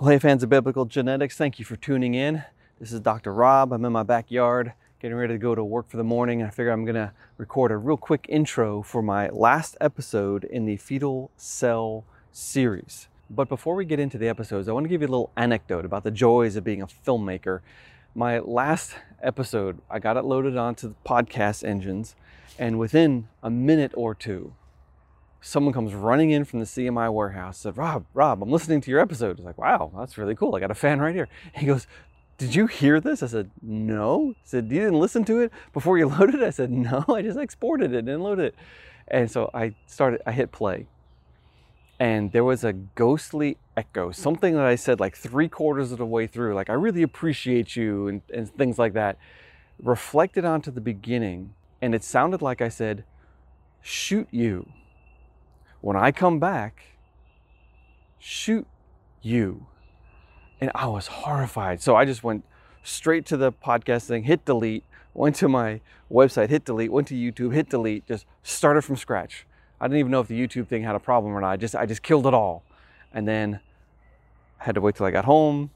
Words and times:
Well, 0.00 0.08
hey 0.08 0.18
fans 0.18 0.42
of 0.42 0.48
biblical 0.48 0.86
genetics, 0.86 1.36
thank 1.36 1.58
you 1.58 1.66
for 1.66 1.76
tuning 1.76 2.14
in. 2.14 2.42
This 2.78 2.90
is 2.90 3.00
Dr. 3.00 3.34
Rob. 3.34 3.70
I'm 3.70 3.84
in 3.84 3.92
my 3.92 4.02
backyard 4.02 4.72
getting 4.98 5.14
ready 5.14 5.34
to 5.34 5.38
go 5.38 5.54
to 5.54 5.62
work 5.62 5.90
for 5.90 5.98
the 5.98 6.04
morning. 6.04 6.42
I 6.42 6.48
figure 6.48 6.72
I'm 6.72 6.86
gonna 6.86 7.12
record 7.36 7.70
a 7.70 7.76
real 7.76 7.98
quick 7.98 8.24
intro 8.30 8.80
for 8.80 9.02
my 9.02 9.28
last 9.28 9.76
episode 9.78 10.44
in 10.44 10.64
the 10.64 10.78
fetal 10.78 11.30
cell 11.36 12.06
series. 12.32 13.08
But 13.28 13.50
before 13.50 13.74
we 13.74 13.84
get 13.84 14.00
into 14.00 14.16
the 14.16 14.26
episodes, 14.26 14.70
I 14.70 14.72
want 14.72 14.84
to 14.84 14.88
give 14.88 15.02
you 15.02 15.06
a 15.06 15.12
little 15.12 15.32
anecdote 15.36 15.84
about 15.84 16.02
the 16.02 16.10
joys 16.10 16.56
of 16.56 16.64
being 16.64 16.80
a 16.80 16.86
filmmaker. 16.86 17.60
My 18.14 18.38
last 18.38 18.94
episode, 19.22 19.82
I 19.90 19.98
got 19.98 20.16
it 20.16 20.24
loaded 20.24 20.56
onto 20.56 20.88
the 20.88 20.94
podcast 21.06 21.62
engines, 21.62 22.16
and 22.58 22.78
within 22.78 23.28
a 23.42 23.50
minute 23.50 23.92
or 23.94 24.14
two, 24.14 24.54
someone 25.40 25.72
comes 25.72 25.94
running 25.94 26.30
in 26.30 26.44
from 26.44 26.60
the 26.60 26.66
CMI 26.66 27.12
warehouse, 27.12 27.58
said, 27.58 27.76
Rob, 27.76 28.04
Rob, 28.12 28.42
I'm 28.42 28.50
listening 28.50 28.80
to 28.82 28.90
your 28.90 29.00
episode. 29.00 29.30
I 29.30 29.42
was 29.42 29.44
like, 29.44 29.58
wow, 29.58 29.90
that's 29.96 30.18
really 30.18 30.34
cool. 30.34 30.54
I 30.54 30.60
got 30.60 30.70
a 30.70 30.74
fan 30.74 31.00
right 31.00 31.14
here. 31.14 31.28
He 31.54 31.66
goes, 31.66 31.86
did 32.36 32.54
you 32.54 32.66
hear 32.66 33.00
this? 33.00 33.22
I 33.22 33.26
said, 33.26 33.50
no. 33.62 34.30
He 34.30 34.36
said, 34.44 34.64
you 34.64 34.80
didn't 34.80 34.98
listen 34.98 35.24
to 35.26 35.40
it 35.40 35.52
before 35.72 35.98
you 35.98 36.08
loaded 36.18 36.36
it? 36.36 36.42
I 36.42 36.50
said, 36.50 36.70
no, 36.70 37.04
I 37.08 37.22
just 37.22 37.38
exported 37.38 37.92
it 37.92 38.08
and 38.08 38.22
loaded 38.22 38.46
it. 38.46 38.54
And 39.08 39.30
so 39.30 39.50
I 39.54 39.74
started, 39.86 40.20
I 40.26 40.32
hit 40.32 40.52
play. 40.52 40.86
And 41.98 42.32
there 42.32 42.44
was 42.44 42.64
a 42.64 42.72
ghostly 42.72 43.58
echo, 43.76 44.10
something 44.10 44.54
that 44.54 44.64
I 44.64 44.74
said 44.74 45.00
like 45.00 45.16
three 45.16 45.48
quarters 45.48 45.92
of 45.92 45.98
the 45.98 46.06
way 46.06 46.26
through, 46.26 46.54
like, 46.54 46.70
I 46.70 46.74
really 46.74 47.02
appreciate 47.02 47.76
you 47.76 48.08
and, 48.08 48.22
and 48.32 48.50
things 48.54 48.78
like 48.78 48.94
that, 48.94 49.18
reflected 49.82 50.44
onto 50.44 50.70
the 50.70 50.80
beginning. 50.80 51.54
And 51.82 51.94
it 51.94 52.02
sounded 52.02 52.40
like 52.40 52.62
I 52.62 52.70
said, 52.70 53.04
shoot 53.82 54.28
you 54.30 54.70
when 55.80 55.96
I 55.96 56.12
come 56.12 56.38
back, 56.38 56.82
shoot 58.18 58.66
you. 59.22 59.66
And 60.60 60.70
I 60.74 60.86
was 60.86 61.06
horrified. 61.06 61.80
So 61.80 61.96
I 61.96 62.04
just 62.04 62.22
went 62.22 62.44
straight 62.82 63.24
to 63.26 63.36
the 63.36 63.52
podcast 63.52 64.06
thing, 64.06 64.24
hit 64.24 64.44
delete, 64.44 64.84
went 65.14 65.36
to 65.36 65.48
my 65.48 65.80
website, 66.10 66.50
hit 66.50 66.64
delete, 66.64 66.92
went 66.92 67.08
to 67.08 67.14
YouTube, 67.14 67.54
hit 67.54 67.70
delete, 67.70 68.06
just 68.06 68.26
started 68.42 68.82
from 68.82 68.96
scratch. 68.96 69.46
I 69.80 69.86
didn't 69.86 70.00
even 70.00 70.12
know 70.12 70.20
if 70.20 70.28
the 70.28 70.38
YouTube 70.38 70.68
thing 70.68 70.82
had 70.82 70.94
a 70.94 71.00
problem 71.00 71.34
or 71.34 71.40
not. 71.40 71.50
I 71.50 71.56
just 71.56 71.74
I 71.74 71.86
just 71.86 72.02
killed 72.02 72.26
it 72.26 72.34
all. 72.34 72.62
And 73.12 73.26
then 73.26 73.60
I 74.60 74.64
had 74.64 74.74
to 74.74 74.80
wait 74.80 74.96
till 74.96 75.06
I 75.06 75.10
got 75.10 75.24
home. 75.24 75.70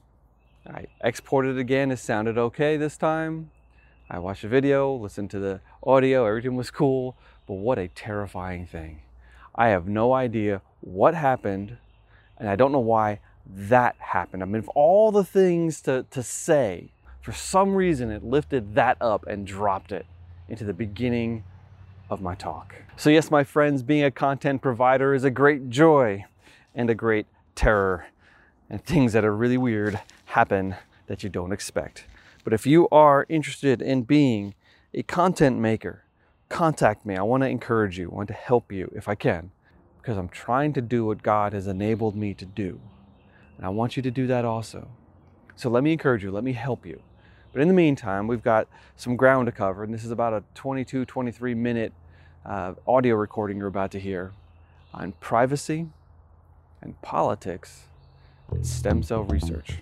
I 0.66 0.86
exported 1.02 1.56
it 1.56 1.60
again. 1.60 1.90
It 1.90 1.98
sounded 1.98 2.36
okay 2.36 2.76
this 2.76 2.96
time. 2.96 3.50
I 4.10 4.18
watched 4.18 4.42
the 4.42 4.48
video, 4.48 4.94
listened 4.94 5.30
to 5.30 5.38
the 5.38 5.60
audio, 5.82 6.26
everything 6.26 6.56
was 6.56 6.70
cool. 6.70 7.16
But 7.46 7.54
what 7.54 7.78
a 7.78 7.88
terrifying 7.88 8.66
thing. 8.66 9.00
I 9.54 9.68
have 9.68 9.86
no 9.86 10.12
idea 10.12 10.62
what 10.80 11.14
happened, 11.14 11.76
and 12.38 12.48
I 12.48 12.56
don't 12.56 12.72
know 12.72 12.80
why 12.80 13.20
that 13.46 13.96
happened. 13.98 14.42
I 14.42 14.46
mean, 14.46 14.56
of 14.56 14.68
all 14.70 15.12
the 15.12 15.24
things 15.24 15.80
to, 15.82 16.04
to 16.10 16.22
say, 16.22 16.90
for 17.20 17.32
some 17.32 17.74
reason 17.74 18.10
it 18.10 18.24
lifted 18.24 18.74
that 18.74 18.96
up 19.00 19.26
and 19.26 19.46
dropped 19.46 19.92
it 19.92 20.06
into 20.48 20.64
the 20.64 20.72
beginning 20.72 21.44
of 22.10 22.20
my 22.20 22.34
talk. 22.34 22.74
So, 22.96 23.10
yes, 23.10 23.30
my 23.30 23.44
friends, 23.44 23.82
being 23.82 24.04
a 24.04 24.10
content 24.10 24.62
provider 24.62 25.14
is 25.14 25.24
a 25.24 25.30
great 25.30 25.70
joy 25.70 26.24
and 26.74 26.90
a 26.90 26.94
great 26.94 27.26
terror, 27.54 28.06
and 28.68 28.84
things 28.84 29.12
that 29.12 29.24
are 29.24 29.34
really 29.34 29.58
weird 29.58 30.00
happen 30.26 30.74
that 31.06 31.22
you 31.22 31.28
don't 31.28 31.52
expect. 31.52 32.04
But 32.44 32.52
if 32.52 32.66
you 32.66 32.88
are 32.90 33.26
interested 33.28 33.80
in 33.80 34.02
being 34.02 34.54
a 34.92 35.02
content 35.02 35.58
maker, 35.58 36.03
contact 36.54 37.04
me. 37.04 37.16
I 37.16 37.22
want 37.22 37.42
to 37.42 37.48
encourage 37.48 37.98
you, 37.98 38.08
I 38.12 38.14
want 38.14 38.28
to 38.28 38.34
help 38.34 38.70
you 38.70 38.88
if 38.94 39.08
I 39.08 39.16
can, 39.16 39.50
because 40.00 40.16
I'm 40.16 40.28
trying 40.28 40.72
to 40.74 40.80
do 40.80 41.04
what 41.04 41.20
God 41.20 41.52
has 41.52 41.66
enabled 41.66 42.14
me 42.14 42.32
to 42.34 42.46
do. 42.46 42.80
And 43.56 43.66
I 43.66 43.70
want 43.70 43.96
you 43.96 44.02
to 44.04 44.10
do 44.10 44.28
that 44.28 44.44
also. 44.44 44.86
So 45.56 45.68
let 45.68 45.82
me 45.82 45.92
encourage 45.92 46.22
you, 46.22 46.30
let 46.30 46.44
me 46.44 46.52
help 46.52 46.86
you. 46.86 47.02
But 47.52 47.60
in 47.60 47.66
the 47.66 47.74
meantime, 47.74 48.28
we've 48.28 48.42
got 48.42 48.68
some 48.94 49.16
ground 49.16 49.46
to 49.46 49.52
cover, 49.52 49.82
and 49.82 49.92
this 49.92 50.04
is 50.04 50.12
about 50.12 50.32
a 50.32 50.44
22, 50.54 51.04
23 51.04 51.54
minute 51.54 51.92
uh, 52.46 52.74
audio 52.86 53.16
recording 53.16 53.58
you're 53.58 53.66
about 53.66 53.90
to 53.90 53.98
hear 53.98 54.32
on 54.92 55.10
privacy 55.18 55.88
and 56.80 57.00
politics 57.02 57.88
and 58.52 58.64
stem 58.64 59.02
cell 59.02 59.24
research. 59.24 59.78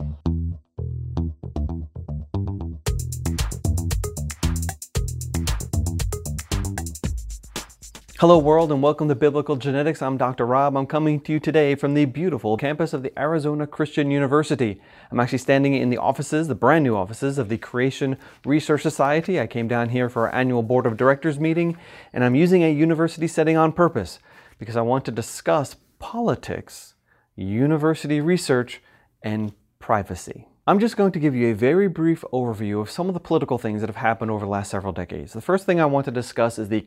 Hello, 8.22 8.38
world, 8.38 8.70
and 8.70 8.80
welcome 8.80 9.08
to 9.08 9.16
Biblical 9.16 9.56
Genetics. 9.56 10.00
I'm 10.00 10.16
Dr. 10.16 10.46
Rob. 10.46 10.76
I'm 10.76 10.86
coming 10.86 11.18
to 11.22 11.32
you 11.32 11.40
today 11.40 11.74
from 11.74 11.94
the 11.94 12.04
beautiful 12.04 12.56
campus 12.56 12.92
of 12.92 13.02
the 13.02 13.12
Arizona 13.18 13.66
Christian 13.66 14.12
University. 14.12 14.80
I'm 15.10 15.18
actually 15.18 15.38
standing 15.38 15.74
in 15.74 15.90
the 15.90 15.98
offices, 15.98 16.46
the 16.46 16.54
brand 16.54 16.84
new 16.84 16.94
offices 16.94 17.36
of 17.36 17.48
the 17.48 17.58
Creation 17.58 18.16
Research 18.44 18.82
Society. 18.82 19.40
I 19.40 19.48
came 19.48 19.66
down 19.66 19.88
here 19.88 20.08
for 20.08 20.28
our 20.28 20.34
annual 20.36 20.62
Board 20.62 20.86
of 20.86 20.96
Directors 20.96 21.40
meeting, 21.40 21.76
and 22.12 22.22
I'm 22.22 22.36
using 22.36 22.62
a 22.62 22.72
university 22.72 23.26
setting 23.26 23.56
on 23.56 23.72
purpose 23.72 24.20
because 24.56 24.76
I 24.76 24.82
want 24.82 25.04
to 25.06 25.10
discuss 25.10 25.74
politics, 25.98 26.94
university 27.34 28.20
research, 28.20 28.80
and 29.24 29.52
privacy. 29.80 30.46
I'm 30.64 30.78
just 30.78 30.96
going 30.96 31.10
to 31.10 31.18
give 31.18 31.34
you 31.34 31.48
a 31.48 31.56
very 31.56 31.88
brief 31.88 32.24
overview 32.32 32.80
of 32.80 32.88
some 32.88 33.08
of 33.08 33.14
the 33.14 33.20
political 33.20 33.58
things 33.58 33.80
that 33.80 33.88
have 33.88 33.96
happened 33.96 34.30
over 34.30 34.44
the 34.44 34.50
last 34.52 34.70
several 34.70 34.92
decades. 34.92 35.32
The 35.32 35.40
first 35.40 35.66
thing 35.66 35.80
I 35.80 35.86
want 35.86 36.04
to 36.04 36.12
discuss 36.12 36.56
is 36.56 36.68
the 36.68 36.86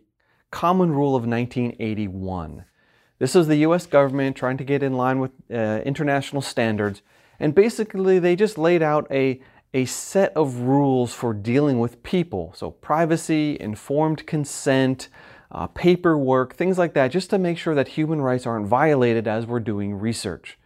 Common 0.56 0.92
Rule 0.94 1.18
of 1.18 1.28
1981. 1.28 2.64
This 3.20 3.36
is 3.36 3.48
the 3.48 3.58
US 3.58 3.86
government 3.86 4.38
trying 4.38 4.56
to 4.56 4.64
get 4.64 4.84
in 4.84 4.94
line 4.94 5.20
with 5.20 5.32
uh, 5.52 5.82
international 5.84 6.42
standards, 6.42 7.02
and 7.42 7.54
basically 7.54 8.20
they 8.20 8.38
just 8.38 8.58
laid 8.58 8.82
out 8.82 9.06
a, 9.12 9.42
a 9.74 9.84
set 9.84 10.32
of 10.34 10.60
rules 10.60 11.14
for 11.14 11.34
dealing 11.34 11.78
with 11.80 12.02
people. 12.04 12.54
So, 12.56 12.72
privacy, 12.72 13.58
informed 13.60 14.26
consent, 14.28 15.10
uh, 15.52 15.68
paperwork, 15.68 16.56
things 16.56 16.78
like 16.78 16.94
that, 16.94 17.10
just 17.10 17.30
to 17.32 17.38
make 17.38 17.58
sure 17.58 17.76
that 17.76 17.90
human 17.90 18.22
rights 18.22 18.48
aren't 18.48 18.68
violated 18.68 19.28
as 19.28 19.46
we're 19.46 19.60
doing 19.60 19.96
research. 19.96 20.58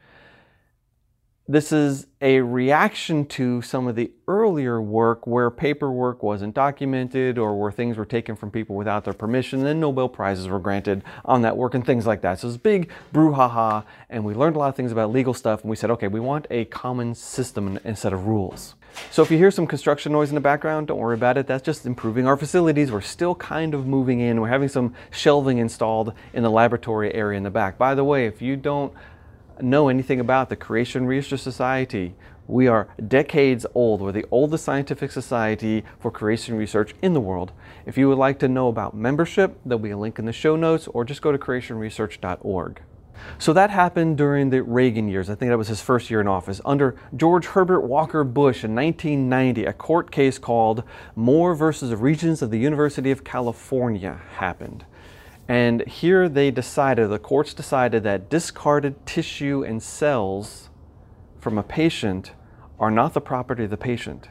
This 1.52 1.72
is 1.72 2.06
a 2.22 2.42
reaction 2.42 3.26
to 3.26 3.64
some 3.64 3.88
of 3.88 3.96
the 3.96 4.12
earlier 4.28 4.80
work 4.80 5.26
where 5.26 5.50
paperwork 5.50 6.22
wasn't 6.22 6.54
documented 6.54 7.40
or 7.40 7.60
where 7.60 7.72
things 7.72 7.98
were 7.98 8.06
taken 8.06 8.36
from 8.36 8.52
people 8.52 8.76
without 8.76 9.04
their 9.04 9.16
permission, 9.16 9.58
and 9.58 9.68
then 9.68 9.80
Nobel 9.80 10.08
Prizes 10.08 10.48
were 10.48 10.60
granted 10.60 11.04
on 11.26 11.42
that 11.42 11.58
work 11.58 11.74
and 11.74 11.84
things 11.84 12.06
like 12.06 12.22
that. 12.22 12.40
So 12.40 12.50
it's 12.50 12.58
big 12.58 12.92
brouhaha, 13.12 13.84
and 14.12 14.24
we 14.24 14.36
learned 14.36 14.58
a 14.58 14.60
lot 14.60 14.70
of 14.70 14.76
things 14.76 14.92
about 14.92 15.12
legal 15.12 15.34
stuff, 15.34 15.62
and 15.62 15.72
we 15.72 15.76
said, 15.76 15.90
okay, 15.90 16.08
we 16.08 16.20
want 16.20 16.46
a 16.52 16.66
common 16.66 17.16
system 17.16 17.80
instead 17.84 18.14
of 18.14 18.28
rules. 18.28 18.76
So 19.10 19.24
if 19.24 19.32
you 19.32 19.40
hear 19.40 19.50
some 19.50 19.66
construction 19.66 20.12
noise 20.12 20.30
in 20.30 20.36
the 20.36 20.42
background, 20.42 20.86
don't 20.86 21.00
worry 21.00 21.16
about 21.16 21.36
it. 21.36 21.48
That's 21.48 21.66
just 21.66 21.84
improving 21.84 22.28
our 22.28 22.38
facilities. 22.38 22.92
We're 22.92 23.02
still 23.02 23.34
kind 23.34 23.74
of 23.74 23.88
moving 23.88 24.20
in. 24.20 24.40
We're 24.40 24.50
having 24.50 24.70
some 24.70 24.94
shelving 25.10 25.58
installed 25.58 26.14
in 26.32 26.44
the 26.44 26.52
laboratory 26.52 27.12
area 27.12 27.38
in 27.38 27.44
the 27.44 27.50
back. 27.50 27.80
By 27.80 27.96
the 27.96 28.04
way, 28.04 28.28
if 28.28 28.40
you 28.40 28.56
don't 28.56 28.94
know 29.62 29.88
anything 29.88 30.20
about 30.20 30.50
the 30.50 30.56
Creation 30.56 31.06
Research 31.06 31.40
Society, 31.40 32.16
we 32.48 32.68
are 32.68 32.88
decades 33.08 33.66
old. 33.76 34.02
We're 34.02 34.12
the 34.12 34.26
oldest 34.32 34.66
scientific 34.66 35.12
society 35.12 35.84
for 36.00 36.10
creation 36.10 36.56
research 36.56 36.96
in 37.02 37.14
the 37.14 37.22
world. 37.22 37.52
If 37.86 37.98
you 37.98 38.10
would 38.10 38.18
like 38.18 38.40
to 38.40 38.48
know 38.48 38.70
about 38.70 38.96
membership, 38.96 39.60
there'll 39.64 39.78
be 39.78 39.92
a 39.92 39.98
link 39.98 40.18
in 40.18 40.26
the 40.26 40.34
show 40.34 40.56
notes 40.56 40.88
or 40.88 41.06
just 41.06 41.22
go 41.22 41.32
to 41.32 41.38
creationresearch.org. 41.38 42.82
So 43.38 43.54
that 43.54 43.70
happened 43.70 44.18
during 44.18 44.50
the 44.50 44.64
Reagan 44.64 45.10
years. 45.10 45.30
I 45.30 45.36
think 45.36 45.50
that 45.50 45.58
was 45.58 45.68
his 45.68 45.82
first 45.82 46.10
year 46.10 46.22
in 46.22 46.28
office. 46.28 46.60
Under 46.66 46.96
George 47.16 47.48
Herbert 47.48 47.82
Walker 47.82 48.24
Bush 48.24 48.64
in 48.64 48.74
1990, 48.74 49.66
a 49.66 49.74
court 49.74 50.10
case 50.10 50.40
called 50.40 50.84
Moore 51.16 51.54
versus 51.54 51.94
Regents 51.94 52.42
of 52.42 52.50
the 52.50 52.58
University 52.58 53.12
of 53.12 53.24
California 53.24 54.22
happened. 54.38 54.86
And 55.50 55.86
here 55.88 56.30
they 56.30 56.52
decided, 56.52 57.10
the 57.10 57.18
courts 57.18 57.56
decided 57.56 58.04
that 58.04 58.30
discarded 58.30 59.04
tissue 59.08 59.64
and 59.64 59.82
cells 59.82 60.70
from 61.40 61.58
a 61.58 61.64
patient 61.64 62.34
are 62.80 62.92
not 62.92 63.16
the 63.16 63.22
property 63.22 63.64
of 63.64 63.72
the 63.72 63.78
patient, 63.78 64.30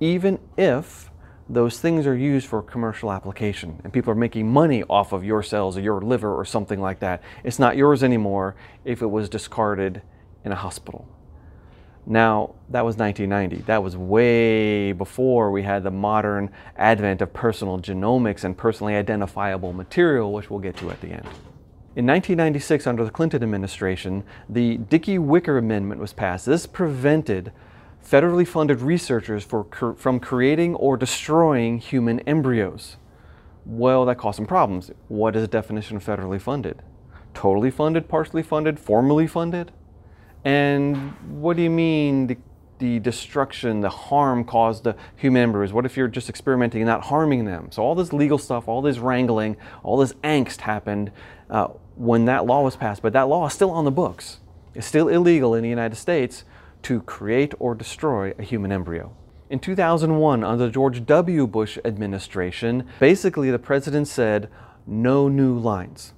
even 0.00 0.40
if 0.58 1.12
those 1.48 1.78
things 1.78 2.04
are 2.04 2.16
used 2.16 2.48
for 2.48 2.60
commercial 2.62 3.12
application 3.12 3.80
and 3.84 3.92
people 3.92 4.10
are 4.10 4.16
making 4.16 4.52
money 4.52 4.82
off 4.90 5.12
of 5.12 5.22
your 5.22 5.40
cells 5.40 5.76
or 5.76 5.82
your 5.82 6.00
liver 6.00 6.34
or 6.34 6.44
something 6.44 6.80
like 6.80 6.98
that. 6.98 7.22
It's 7.44 7.60
not 7.60 7.76
yours 7.76 8.02
anymore 8.02 8.56
if 8.84 9.02
it 9.02 9.06
was 9.06 9.28
discarded 9.28 10.02
in 10.44 10.50
a 10.50 10.56
hospital. 10.56 11.06
Now, 12.08 12.54
that 12.70 12.84
was 12.84 12.96
1990. 12.96 13.64
That 13.66 13.82
was 13.82 13.96
way 13.96 14.92
before 14.92 15.50
we 15.50 15.64
had 15.64 15.82
the 15.82 15.90
modern 15.90 16.50
advent 16.76 17.20
of 17.20 17.32
personal 17.32 17.80
genomics 17.80 18.44
and 18.44 18.56
personally 18.56 18.94
identifiable 18.94 19.72
material, 19.72 20.32
which 20.32 20.48
we'll 20.48 20.60
get 20.60 20.76
to 20.76 20.90
at 20.90 21.00
the 21.00 21.08
end. 21.08 21.26
In 21.96 22.06
1996, 22.06 22.86
under 22.86 23.04
the 23.04 23.10
Clinton 23.10 23.42
administration, 23.42 24.22
the 24.48 24.76
Dickey-Wicker 24.76 25.58
Amendment 25.58 26.00
was 26.00 26.12
passed. 26.12 26.46
This 26.46 26.66
prevented 26.66 27.52
federally 28.06 28.46
funded 28.46 28.82
researchers 28.82 29.42
for, 29.42 29.64
from 29.96 30.20
creating 30.20 30.76
or 30.76 30.96
destroying 30.96 31.78
human 31.78 32.20
embryos. 32.20 32.98
Well, 33.64 34.04
that 34.04 34.18
caused 34.18 34.36
some 34.36 34.46
problems. 34.46 34.92
What 35.08 35.34
is 35.34 35.42
the 35.42 35.48
definition 35.48 35.96
of 35.96 36.04
federally 36.04 36.40
funded? 36.40 36.82
Totally 37.34 37.72
funded, 37.72 38.08
partially 38.08 38.44
funded, 38.44 38.78
formally 38.78 39.26
funded? 39.26 39.72
And 40.46 41.12
what 41.40 41.56
do 41.56 41.62
you 41.64 41.70
mean 41.70 42.28
the, 42.28 42.36
the 42.78 43.00
destruction, 43.00 43.80
the 43.80 43.88
harm 43.88 44.44
caused 44.44 44.84
to 44.84 44.94
human 45.16 45.42
embryos? 45.42 45.72
What 45.72 45.84
if 45.84 45.96
you're 45.96 46.06
just 46.06 46.28
experimenting 46.28 46.82
and 46.82 46.86
not 46.86 47.02
harming 47.06 47.46
them? 47.46 47.72
So 47.72 47.82
all 47.82 47.96
this 47.96 48.12
legal 48.12 48.38
stuff, 48.38 48.68
all 48.68 48.80
this 48.80 48.98
wrangling, 48.98 49.56
all 49.82 49.96
this 49.96 50.12
angst 50.22 50.60
happened 50.60 51.10
uh, 51.50 51.66
when 51.96 52.26
that 52.26 52.46
law 52.46 52.62
was 52.62 52.76
passed. 52.76 53.02
But 53.02 53.12
that 53.14 53.26
law 53.26 53.44
is 53.48 53.54
still 53.54 53.72
on 53.72 53.84
the 53.84 53.90
books. 53.90 54.38
It's 54.72 54.86
still 54.86 55.08
illegal 55.08 55.52
in 55.52 55.64
the 55.64 55.68
United 55.68 55.96
States 55.96 56.44
to 56.82 57.00
create 57.00 57.52
or 57.58 57.74
destroy 57.74 58.32
a 58.38 58.44
human 58.44 58.70
embryo. 58.70 59.16
In 59.50 59.58
2001, 59.58 60.44
under 60.44 60.66
the 60.66 60.70
George 60.70 61.04
W. 61.04 61.48
Bush 61.48 61.76
administration, 61.84 62.86
basically 63.00 63.50
the 63.50 63.58
president 63.58 64.06
said, 64.06 64.48
no 64.86 65.26
new 65.26 65.58
lines. 65.58 66.12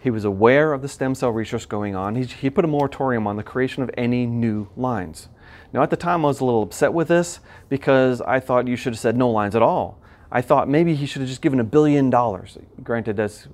He 0.00 0.10
was 0.10 0.24
aware 0.24 0.72
of 0.72 0.82
the 0.82 0.88
stem 0.88 1.14
cell 1.14 1.30
research 1.30 1.68
going 1.68 1.96
on. 1.96 2.14
He, 2.14 2.24
he, 2.24 2.50
put 2.50 2.64
a 2.64 2.68
moratorium 2.68 3.26
on 3.26 3.36
the 3.36 3.42
creation 3.42 3.82
of 3.82 3.90
any 3.96 4.26
new 4.26 4.68
lines. 4.76 5.28
Now, 5.72 5.82
at 5.82 5.90
the 5.90 5.96
time, 5.96 6.24
I 6.24 6.28
was 6.28 6.40
a 6.40 6.44
little 6.44 6.62
upset 6.62 6.92
with 6.92 7.08
this 7.08 7.40
because 7.68 8.20
I 8.20 8.40
thought 8.40 8.68
you 8.68 8.76
should 8.76 8.92
have 8.92 9.00
said 9.00 9.16
no 9.16 9.30
lines 9.30 9.56
at 9.56 9.62
all. 9.62 10.00
I 10.30 10.40
thought 10.40 10.68
maybe 10.68 10.94
he 10.94 11.06
should 11.06 11.20
have 11.20 11.28
just 11.28 11.42
given 11.42 11.58
a 11.58 11.64
billion 11.64 12.10
dollars. 12.10 12.58
Granted, 12.82 13.16
that 13.16 13.46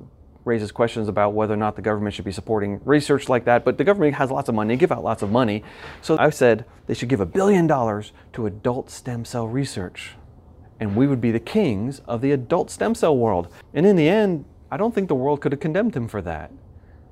raises 0.44 0.70
questions 0.73 1.08
about 1.08 1.32
whether 1.32 1.55
or 1.55 1.56
not 1.56 1.76
the 1.76 1.82
government 1.82 2.14
should 2.14 2.25
be 2.25 2.32
supporting 2.32 2.81
research 2.85 3.29
like 3.29 3.44
that, 3.46 3.64
but 3.64 3.79
the 3.79 3.85
government 3.85 4.14
has 4.14 4.31
lots 4.31 4.49
of 4.49 4.55
money, 4.55 4.75
they 4.75 4.79
give 4.79 4.93
out 4.93 5.02
lots 5.02 5.23
of 5.23 5.31
money. 5.31 5.64
So 6.02 6.19
I 6.19 6.31
said 6.31 6.67
they 6.87 6.94
should 6.94 7.08
give 7.08 7.20
a 7.20 7.26
billion 7.26 7.67
dollars 7.67 8.12
to 8.35 8.46
adult 8.46 8.91
stem 8.91 9.25
cell 9.25 9.49
research. 9.49 10.12
And 10.81 10.96
we 10.96 11.06
would 11.06 11.20
be 11.20 11.31
the 11.31 11.41
kings 11.41 12.00
of 12.00 12.20
the 12.20 12.32
adult 12.32 12.70
stem 12.70 12.94
cell 12.94 13.17
world. 13.17 13.49
And 13.73 13.87
in 13.87 13.96
the 13.96 14.08
end, 14.08 14.44
I 14.75 14.76
don't 14.76 14.93
think 14.93 15.06
the 15.06 15.15
world 15.15 15.41
could 15.41 15.53
have 15.53 15.61
condemned 15.61 15.94
him 15.94 16.09
for 16.09 16.21
that. 16.23 16.50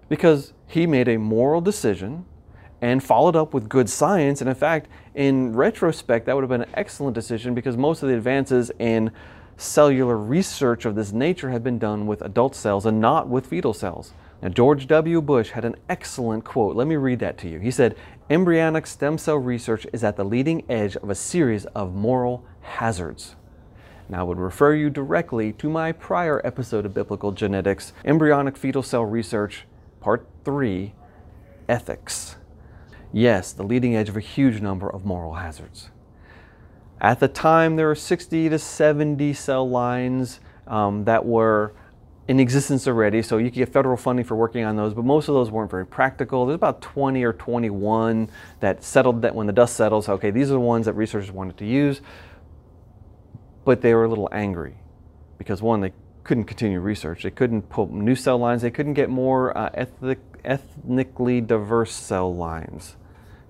Because 0.09 0.53
he 0.67 0.85
made 0.85 1.07
a 1.07 1.17
moral 1.17 1.61
decision 1.61 2.25
and 2.81 3.01
followed 3.01 3.37
up 3.37 3.55
with 3.55 3.69
good 3.69 3.89
science. 3.89 4.41
And 4.41 4.51
in 4.51 4.57
fact, 4.57 4.89
in 5.15 5.55
retrospect, 5.55 6.27
that 6.27 6.35
would 6.35 6.43
have 6.43 6.49
been 6.49 6.63
an 6.63 6.75
excellent 6.75 7.15
decision 7.15 7.55
because 7.55 7.77
most 7.77 8.03
of 8.03 8.09
the 8.09 8.17
advances 8.17 8.73
in 8.81 9.13
cellular 9.59 10.17
research 10.17 10.85
of 10.87 10.97
this 10.97 11.13
nature 11.13 11.51
had 11.51 11.63
been 11.63 11.79
done 11.79 12.09
with 12.09 12.21
adult 12.23 12.57
cells 12.57 12.85
and 12.85 13.01
not 13.01 13.29
with 13.29 13.47
fetal 13.47 13.73
cells. 13.73 14.13
Now, 14.43 14.49
George 14.49 14.89
W. 14.89 15.23
Bush 15.23 15.51
had 15.51 15.65
an 15.65 15.77
excellent 15.89 16.43
quote. 16.43 16.75
Let 16.75 16.89
me 16.89 16.97
read 16.97 17.21
that 17.21 17.39
to 17.39 17.49
you. 17.49 17.61
He 17.61 17.71
said, 17.71 17.95
Embryonic 18.29 18.89
stem 18.89 19.19
cell 19.19 19.37
research 19.37 19.87
is 19.93 20.03
at 20.03 20.17
the 20.17 20.25
leading 20.25 20.69
edge 20.69 20.97
of 20.97 21.11
a 21.11 21.15
series 21.15 21.67
of 21.67 21.95
moral 21.95 22.45
hazards. 22.61 23.37
Now, 24.13 24.21
I 24.21 24.23
would 24.25 24.39
refer 24.39 24.75
you 24.75 24.91
directly 24.91 25.55
to 25.55 25.71
my 25.71 25.91
prior 25.91 26.43
episode 26.45 26.85
of 26.85 26.93
Biblical 26.93 27.33
Genetics, 27.33 27.95
Embryonic 28.05 28.59
Fetal 28.59 28.83
Cell 28.83 29.07
Research, 29.07 29.65
Part 30.01 30.29
3 30.45 30.93
Ethics. 31.67 32.37
Yes, 33.11 33.55
the 33.55 33.63
leading 33.63 33.97
edge 33.97 34.11
of 34.11 34.17
a 34.19 34.21
huge 34.21 34.61
number 34.61 34.87
of 34.87 35.07
moral 35.07 35.37
hazards. 35.37 35.89
At 37.01 37.21
the 37.21 37.29
time, 37.29 37.77
there 37.77 37.87
were 37.87 37.95
60 37.95 38.51
to 38.51 38.59
70 38.59 39.33
cell 39.33 39.67
lines 39.67 40.41
um, 40.67 41.05
that 41.05 41.25
were 41.25 41.73
in 42.29 42.39
existence 42.39 42.87
already, 42.87 43.23
so 43.23 43.39
you 43.39 43.47
could 43.47 43.55
get 43.55 43.73
federal 43.73 43.97
funding 43.97 44.27
for 44.27 44.37
working 44.37 44.63
on 44.63 44.77
those, 44.77 44.93
but 44.93 45.07
most 45.07 45.29
of 45.29 45.35
those 45.35 45.51
weren't 45.51 45.71
very 45.71 45.87
practical. 45.87 46.45
There's 46.45 46.57
about 46.57 46.83
20 46.83 47.25
or 47.25 47.33
21 47.33 48.29
that 48.61 48.85
settled 48.85 49.23
that 49.23 49.35
when 49.35 49.47
the 49.47 49.55
dust 49.55 49.75
settles, 49.75 50.11
okay, 50.11 50.31
these 50.31 50.51
are 50.51 50.55
the 50.55 50.61
ones 50.61 50.85
that 50.85 50.93
researchers 50.93 51.33
wanted 51.33 51.57
to 51.57 51.65
use, 51.65 52.03
but 53.65 53.81
they 53.81 53.95
were 53.95 54.05
a 54.05 54.09
little 54.09 54.29
angry 54.33 54.77
because 55.39 55.63
one, 55.63 55.81
they 55.81 55.93
couldn't 56.25 56.45
continue 56.45 56.81
research. 56.81 57.23
They 57.23 57.31
couldn't 57.31 57.63
put 57.63 57.91
new 57.91 58.15
cell 58.15 58.39
lines. 58.39 58.63
They 58.63 58.71
couldn't 58.71 58.95
get 58.95 59.11
more 59.11 59.57
uh, 59.57 59.71
ethnic, 59.75 60.21
ethnically 60.45 61.41
diverse 61.41 61.93
cell 61.93 62.35
lines 62.35 62.97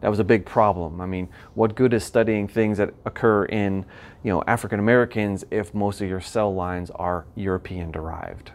that 0.03 0.11
was 0.11 0.19
a 0.19 0.25
big 0.25 0.44
problem. 0.44 1.00
I 1.00 1.06
mean, 1.06 1.29
what 1.55 1.76
good 1.76 1.94
is 1.94 2.05
studying 2.05 2.49
things 2.49 2.76
that 2.79 2.93
occur 3.06 3.44
in, 3.44 3.87
you 4.25 4.32
know, 4.32 4.43
African 4.49 4.81
Americans 4.81 5.44
if 5.50 5.73
most 5.73 6.00
of 6.00 6.09
your 6.09 6.20
cell 6.20 6.53
lines 6.53 6.91
are 6.91 7.25
European 7.37 7.93
derived? 7.93 8.50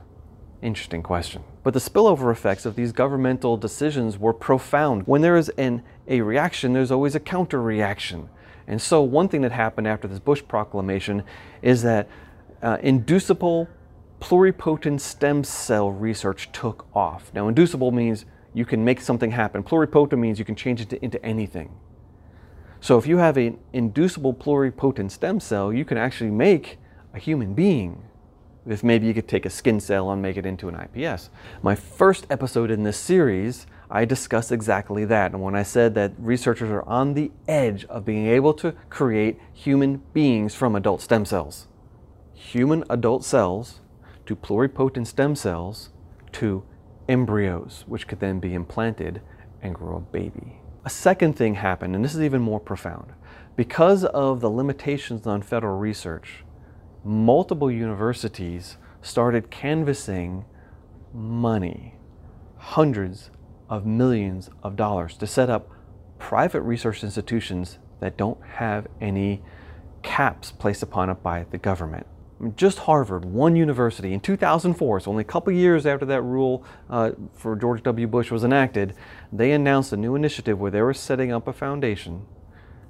Interesting 0.61 1.01
question. 1.01 1.43
But 1.63 1.73
the 1.73 1.79
spillover 1.79 2.33
effects 2.33 2.65
of 2.65 2.75
these 2.75 2.91
governmental 2.91 3.55
decisions 3.55 4.17
were 4.17 4.33
profound. 4.33 5.07
When 5.07 5.21
there 5.21 5.37
is 5.37 5.47
an, 5.57 5.83
a 6.07 6.19
reaction, 6.19 6.73
there's 6.73 6.91
always 6.91 7.15
a 7.15 7.19
counter 7.19 7.61
reaction. 7.61 8.27
And 8.67 8.81
so, 8.81 9.01
one 9.01 9.29
thing 9.29 9.41
that 9.41 9.53
happened 9.53 9.87
after 9.87 10.07
this 10.07 10.19
Bush 10.19 10.43
proclamation 10.47 11.23
is 11.61 11.81
that 11.83 12.09
uh, 12.61 12.77
inducible 12.81 13.69
pluripotent 14.19 14.99
stem 14.99 15.43
cell 15.43 15.91
research 15.91 16.51
took 16.51 16.85
off. 16.93 17.31
Now, 17.33 17.47
inducible 17.47 17.91
means 17.91 18.25
you 18.53 18.65
can 18.65 18.83
make 18.83 18.99
something 18.99 19.31
happen. 19.31 19.63
Pluripotent 19.63 20.17
means 20.17 20.39
you 20.39 20.45
can 20.45 20.55
change 20.55 20.81
it 20.81 20.89
to, 20.89 21.03
into 21.03 21.23
anything. 21.23 21.75
So 22.79 22.97
if 22.97 23.07
you 23.07 23.17
have 23.17 23.37
an 23.37 23.59
inducible 23.73 24.33
pluripotent 24.33 25.11
stem 25.11 25.39
cell, 25.39 25.71
you 25.71 25.85
can 25.85 25.97
actually 25.97 26.31
make 26.31 26.77
a 27.13 27.19
human 27.19 27.53
being. 27.53 28.03
If 28.65 28.83
maybe 28.83 29.07
you 29.07 29.13
could 29.13 29.27
take 29.27 29.45
a 29.45 29.49
skin 29.49 29.79
cell 29.79 30.11
and 30.11 30.21
make 30.21 30.37
it 30.37 30.45
into 30.45 30.67
an 30.67 30.75
iPS. 30.75 31.29
My 31.61 31.73
first 31.73 32.27
episode 32.29 32.69
in 32.69 32.83
this 32.83 32.97
series, 32.97 33.65
I 33.89 34.05
discussed 34.05 34.51
exactly 34.51 35.05
that. 35.05 35.31
And 35.31 35.41
when 35.41 35.55
I 35.55 35.63
said 35.63 35.95
that 35.95 36.13
researchers 36.17 36.69
are 36.69 36.83
on 36.83 37.13
the 37.13 37.31
edge 37.47 37.85
of 37.85 38.05
being 38.05 38.27
able 38.27 38.53
to 38.55 38.73
create 38.89 39.39
human 39.53 40.01
beings 40.13 40.53
from 40.55 40.75
adult 40.75 41.01
stem 41.01 41.25
cells. 41.25 41.67
Human 42.33 42.83
adult 42.89 43.23
cells 43.23 43.81
to 44.25 44.35
pluripotent 44.35 45.07
stem 45.07 45.35
cells 45.35 45.89
to 46.33 46.63
embryos, 47.07 47.85
which 47.87 48.07
could 48.07 48.19
then 48.19 48.39
be 48.39 48.53
implanted 48.53 49.21
and 49.61 49.73
grow 49.73 49.97
a 49.97 49.99
baby. 49.99 50.59
A 50.85 50.89
second 50.89 51.33
thing 51.33 51.55
happened, 51.55 51.95
and 51.95 52.03
this 52.03 52.13
is 52.13 52.21
even 52.21 52.41
more 52.41 52.59
profound. 52.59 53.13
Because 53.55 54.05
of 54.05 54.41
the 54.41 54.49
limitations 54.49 55.25
on 55.25 55.41
federal 55.41 55.77
research, 55.77 56.43
multiple 57.03 57.71
universities 57.71 58.77
started 59.01 59.49
canvassing 59.49 60.45
money, 61.13 61.95
hundreds 62.57 63.31
of 63.69 63.85
millions 63.85 64.49
of 64.63 64.75
dollars, 64.75 65.17
to 65.17 65.27
set 65.27 65.49
up 65.49 65.69
private 66.19 66.61
research 66.61 67.03
institutions 67.03 67.79
that 67.99 68.17
don't 68.17 68.41
have 68.43 68.87
any 69.01 69.41
caps 70.03 70.51
placed 70.51 70.83
upon 70.83 71.09
it 71.09 71.21
by 71.21 71.45
the 71.51 71.57
government 71.57 72.07
just 72.55 72.79
Harvard, 72.79 73.25
one 73.25 73.55
university, 73.55 74.13
in 74.13 74.19
2004, 74.19 74.99
so 74.99 75.11
only 75.11 75.21
a 75.21 75.25
couple 75.25 75.51
years 75.51 75.85
after 75.85 76.05
that 76.05 76.21
rule 76.21 76.63
uh, 76.89 77.11
for 77.33 77.55
George 77.55 77.81
W. 77.83 78.07
Bush 78.07 78.29
was 78.29 78.43
enacted, 78.43 78.93
they 79.33 79.51
announced 79.51 79.91
a 79.91 79.97
new 79.97 80.15
initiative 80.15 80.59
where 80.59 80.71
they 80.71 80.81
were 80.81 80.93
setting 80.93 81.31
up 81.31 81.47
a 81.47 81.53
foundation 81.53 82.25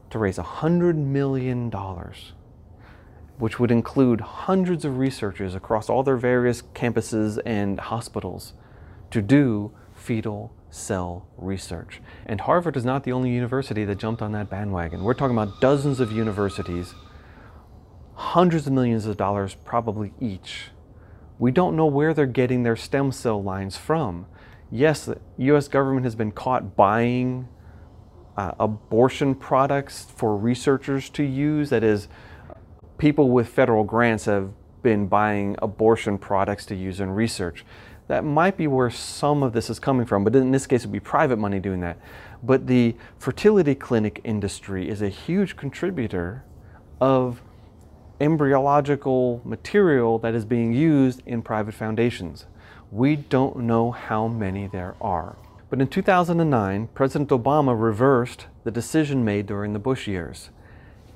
to 0.10 0.20
raise 0.20 0.38
$100 0.38 0.96
million, 0.96 1.72
which 3.38 3.60
would 3.60 3.72
include 3.72 4.22
hundreds 4.22 4.84
of 4.84 4.98
researchers 4.98 5.56
across 5.56 5.90
all 5.90 6.04
their 6.04 6.18
various 6.18 6.62
campuses 6.62 7.40
and 7.46 7.80
hospitals 7.80 8.54
to 9.12 9.22
do 9.22 9.72
fetal 10.08 10.54
cell 10.70 11.28
research. 11.38 12.02
And 12.26 12.40
Harvard 12.40 12.78
is 12.78 12.86
not 12.86 13.04
the 13.04 13.12
only 13.12 13.30
university 13.30 13.84
that 13.84 13.98
jumped 13.98 14.22
on 14.22 14.32
that 14.32 14.50
bandwagon. 14.50 15.04
We're 15.04 15.14
talking 15.14 15.36
about 15.36 15.60
dozens 15.60 16.00
of 16.00 16.14
universities 16.14 16.96
hundreds 18.14 18.66
of 18.66 18.74
millions 18.74 19.06
of 19.06 19.18
dollars 19.18 19.56
probably 19.66 20.14
each. 20.20 20.70
We 21.38 21.52
don't 21.52 21.76
know 21.76 21.86
where 21.86 22.14
they're 22.14 22.26
getting 22.26 22.64
their 22.64 22.78
stem 22.78 23.12
cell 23.12 23.44
lines 23.44 23.76
from. 23.76 24.26
Yes, 24.72 25.06
the 25.06 25.20
US 25.38 25.68
government 25.68 26.06
has 26.06 26.16
been 26.16 26.32
caught 26.32 26.76
buying 26.78 27.50
uh, 28.38 28.54
abortion 28.60 29.36
products 29.36 30.08
for 30.16 30.38
researchers 30.38 31.10
to 31.12 31.24
use. 31.24 31.70
That 31.70 31.84
is, 31.84 32.08
people 32.98 33.30
with 33.30 33.50
federal 33.50 33.84
grants 33.84 34.26
have 34.26 34.52
been 34.82 35.08
buying 35.08 35.58
abortion 35.62 36.18
products 36.18 36.66
to 36.68 36.76
use 36.76 37.02
in 37.02 37.10
research. 37.12 37.66
That 38.08 38.24
might 38.24 38.56
be 38.56 38.68
where 38.68 38.90
some 38.90 39.44
of 39.44 39.54
this 39.54 39.70
is 39.70 39.80
coming 39.80 40.06
from, 40.06 40.24
but 40.24 40.36
in 40.36 40.52
this 40.52 40.66
case, 40.66 40.84
it 40.84 40.88
would 40.88 40.94
be 40.94 41.00
private 41.00 41.38
money 41.38 41.60
doing 41.60 41.82
that. 41.82 41.98
But 42.42 42.68
the 42.68 42.96
fertility 43.18 43.76
clinic 43.76 44.22
industry 44.24 44.88
is 44.88 45.02
a 45.02 45.10
huge 45.10 45.58
contributor 45.58 46.44
of 47.02 47.42
embryological 48.20 49.42
material 49.44 50.20
that 50.20 50.34
is 50.34 50.46
being 50.46 50.74
used 50.74 51.22
in 51.26 51.42
private 51.42 51.74
foundations. 51.74 52.46
We 52.92 53.16
don't 53.18 53.58
know 53.58 53.92
how 53.92 54.28
many 54.28 54.68
there 54.68 54.96
are. 55.02 55.36
But 55.70 55.82
in 55.82 55.88
2009, 55.88 56.88
President 56.94 57.30
Obama 57.30 57.80
reversed 57.80 58.46
the 58.64 58.72
decision 58.72 59.26
made 59.26 59.46
during 59.46 59.74
the 59.74 59.80
Bush 59.80 60.08
years, 60.08 60.50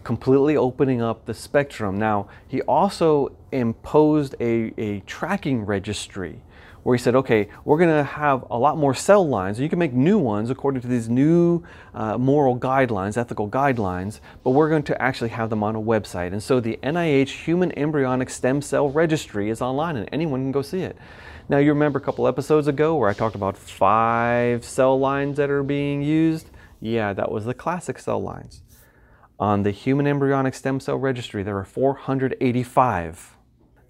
completely 0.04 0.58
opening 0.58 1.02
up 1.02 1.26
the 1.26 1.34
spectrum. 1.34 1.98
Now, 1.98 2.28
he 2.48 2.62
also 2.64 3.32
imposed 3.54 4.36
a, 4.42 4.74
a 4.78 5.00
tracking 5.02 5.66
registry 5.66 6.42
where 6.84 6.96
he 6.96 7.02
said, 7.02 7.16
okay, 7.16 7.48
we're 7.64 7.78
going 7.78 7.96
to 7.96 8.04
have 8.04 8.44
a 8.50 8.58
lot 8.58 8.78
more 8.78 8.94
cell 8.94 9.28
lines. 9.28 9.60
You 9.60 9.70
can 9.70 9.80
make 9.80 9.94
new 9.94 10.18
ones 10.18 10.50
according 10.50 10.82
to 10.82 10.88
these 10.88 11.10
new 11.10 11.64
uh, 11.94 12.18
moral 12.18 12.58
guidelines, 12.58 13.18
ethical 13.18 13.50
guidelines, 13.50 14.20
but 14.44 14.52
we're 14.52 14.70
going 14.70 14.84
to 14.84 15.02
actually 15.02 15.30
have 15.30 15.50
them 15.50 15.64
on 15.64 15.76
a 15.76 15.82
website. 15.82 16.34
And 16.34 16.42
so 16.42 16.60
the 16.60 16.80
NIH 16.82 17.44
Human 17.46 17.78
Embryonic 17.78 18.30
Stem 18.30 18.62
Cell 18.62 18.90
Registry 18.90 19.50
is 19.50 19.62
online 19.62 19.96
and 19.96 20.10
anyone 20.12 20.42
can 20.42 20.52
go 20.52 20.62
see 20.62 20.82
it. 20.82 20.98
Now, 21.50 21.58
you 21.58 21.74
remember 21.74 22.00
a 22.00 22.02
couple 22.02 22.28
episodes 22.28 22.68
ago 22.68 22.96
where 22.96 23.10
I 23.10 23.14
talked 23.14 23.36
about 23.36 23.58
five 23.58 24.64
cell 24.64 24.98
lines 24.98 25.38
that 25.38 25.50
are 25.50 25.64
being 25.64 26.02
used? 26.02 26.50
Yeah, 26.80 27.14
that 27.14 27.32
was 27.32 27.46
the 27.46 27.54
classic 27.54 28.00
cell 28.00 28.22
lines. 28.22 28.62
On 29.40 29.64
the 29.64 29.72
Human 29.72 30.08
Embryonic 30.08 30.54
Stem 30.54 30.80
Cell 30.80 30.98
Registry, 30.98 31.44
there 31.44 31.58
are 31.58 31.66
485. 31.66 33.36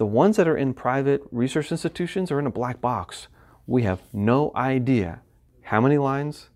The 0.02 0.08
ones 0.08 0.36
that 0.38 0.48
are 0.48 0.58
in 0.58 0.74
private 0.74 1.22
research 1.30 1.72
institutions 1.72 2.32
are 2.32 2.40
in 2.40 2.48
a 2.48 2.50
black 2.50 2.82
box. 2.82 3.28
We 3.68 3.84
have 3.84 4.02
no 4.12 4.52
idea 4.56 5.22
how 5.62 5.80
many 5.80 6.00
lines, 6.00 6.50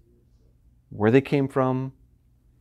where 0.90 1.12
they 1.12 1.22
came 1.22 1.48
from, 1.48 1.94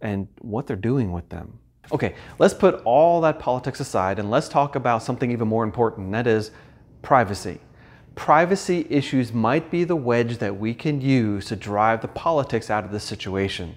and 0.03 0.29
what 0.43 0.67
they're 0.67 0.76
doing 0.76 1.11
with 1.11 1.31
them. 1.31 1.59
Okay, 1.91 2.14
let's 2.38 2.53
put 2.53 2.83
all 2.85 3.23
that 3.23 3.38
politics 3.38 3.81
aside 3.81 4.19
and 4.19 4.31
let's 4.31 4.47
talk 4.47 4.76
about 4.76 5.03
something 5.03 5.31
even 5.31 5.49
more 5.49 5.64
important, 5.64 6.12
that 6.12 6.26
is 6.26 6.50
privacy. 7.00 7.61
Privacy 8.14 8.87
issues 8.91 9.33
might 9.33 9.71
be 9.71 9.85
the 9.85 9.97
wedge 9.97 10.37
that 10.37 10.59
we 10.59 10.75
can 10.75 11.00
use 11.00 11.47
to 11.47 11.57
drive 11.57 12.03
the 12.03 12.09
politics 12.09 12.69
out 12.69 12.85
of 12.85 12.93
this 12.93 13.05
situation. 13.05 13.75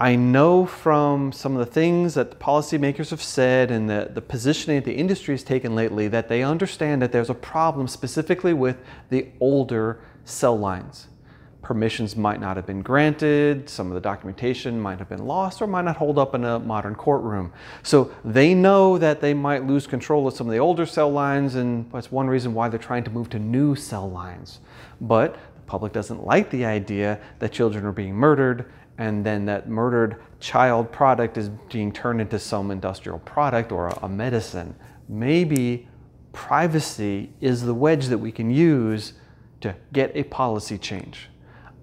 I 0.00 0.16
know 0.16 0.64
from 0.64 1.30
some 1.30 1.56
of 1.56 1.58
the 1.58 1.70
things 1.70 2.14
that 2.14 2.30
the 2.30 2.36
policymakers 2.36 3.10
have 3.10 3.22
said 3.22 3.70
and 3.70 3.88
the, 3.88 4.10
the 4.14 4.22
positioning 4.22 4.78
that 4.78 4.86
the 4.86 4.94
industry 4.94 5.34
has 5.34 5.42
taken 5.42 5.74
lately 5.74 6.08
that 6.08 6.26
they 6.26 6.42
understand 6.42 7.02
that 7.02 7.12
there's 7.12 7.28
a 7.28 7.34
problem 7.34 7.86
specifically 7.86 8.54
with 8.54 8.78
the 9.10 9.28
older 9.40 10.00
cell 10.24 10.58
lines 10.58 11.08
permissions 11.62 12.16
might 12.16 12.40
not 12.40 12.56
have 12.56 12.66
been 12.66 12.82
granted, 12.82 13.68
some 13.68 13.88
of 13.88 13.94
the 13.94 14.00
documentation 14.00 14.80
might 14.80 14.98
have 14.98 15.08
been 15.08 15.26
lost, 15.26 15.60
or 15.60 15.66
might 15.66 15.84
not 15.84 15.96
hold 15.96 16.18
up 16.18 16.34
in 16.34 16.44
a 16.44 16.58
modern 16.58 16.94
courtroom. 16.94 17.52
So 17.82 18.12
they 18.24 18.54
know 18.54 18.98
that 18.98 19.20
they 19.20 19.34
might 19.34 19.64
lose 19.64 19.86
control 19.86 20.26
of 20.26 20.34
some 20.34 20.46
of 20.46 20.52
the 20.52 20.58
older 20.58 20.86
cell 20.86 21.10
lines, 21.10 21.54
and 21.54 21.90
that's 21.92 22.10
one 22.10 22.28
reason 22.28 22.54
why 22.54 22.68
they're 22.68 22.78
trying 22.78 23.04
to 23.04 23.10
move 23.10 23.30
to 23.30 23.38
new 23.38 23.74
cell 23.76 24.10
lines. 24.10 24.60
But 25.00 25.34
the 25.34 25.60
public 25.66 25.92
doesn't 25.92 26.24
like 26.24 26.50
the 26.50 26.64
idea 26.64 27.20
that 27.38 27.52
children 27.52 27.84
are 27.84 27.92
being 27.92 28.14
murdered 28.14 28.72
and 29.00 29.24
then 29.24 29.46
that 29.46 29.66
murdered 29.66 30.16
child 30.40 30.92
product 30.92 31.38
is 31.38 31.48
being 31.72 31.90
turned 31.90 32.20
into 32.20 32.38
some 32.38 32.70
industrial 32.70 33.18
product 33.20 33.72
or 33.72 33.88
a 33.88 34.08
medicine. 34.08 34.74
Maybe 35.08 35.88
privacy 36.32 37.32
is 37.40 37.62
the 37.62 37.72
wedge 37.72 38.08
that 38.08 38.18
we 38.18 38.30
can 38.30 38.50
use 38.50 39.14
to 39.62 39.74
get 39.94 40.12
a 40.14 40.22
policy 40.24 40.76
change. 40.76 41.30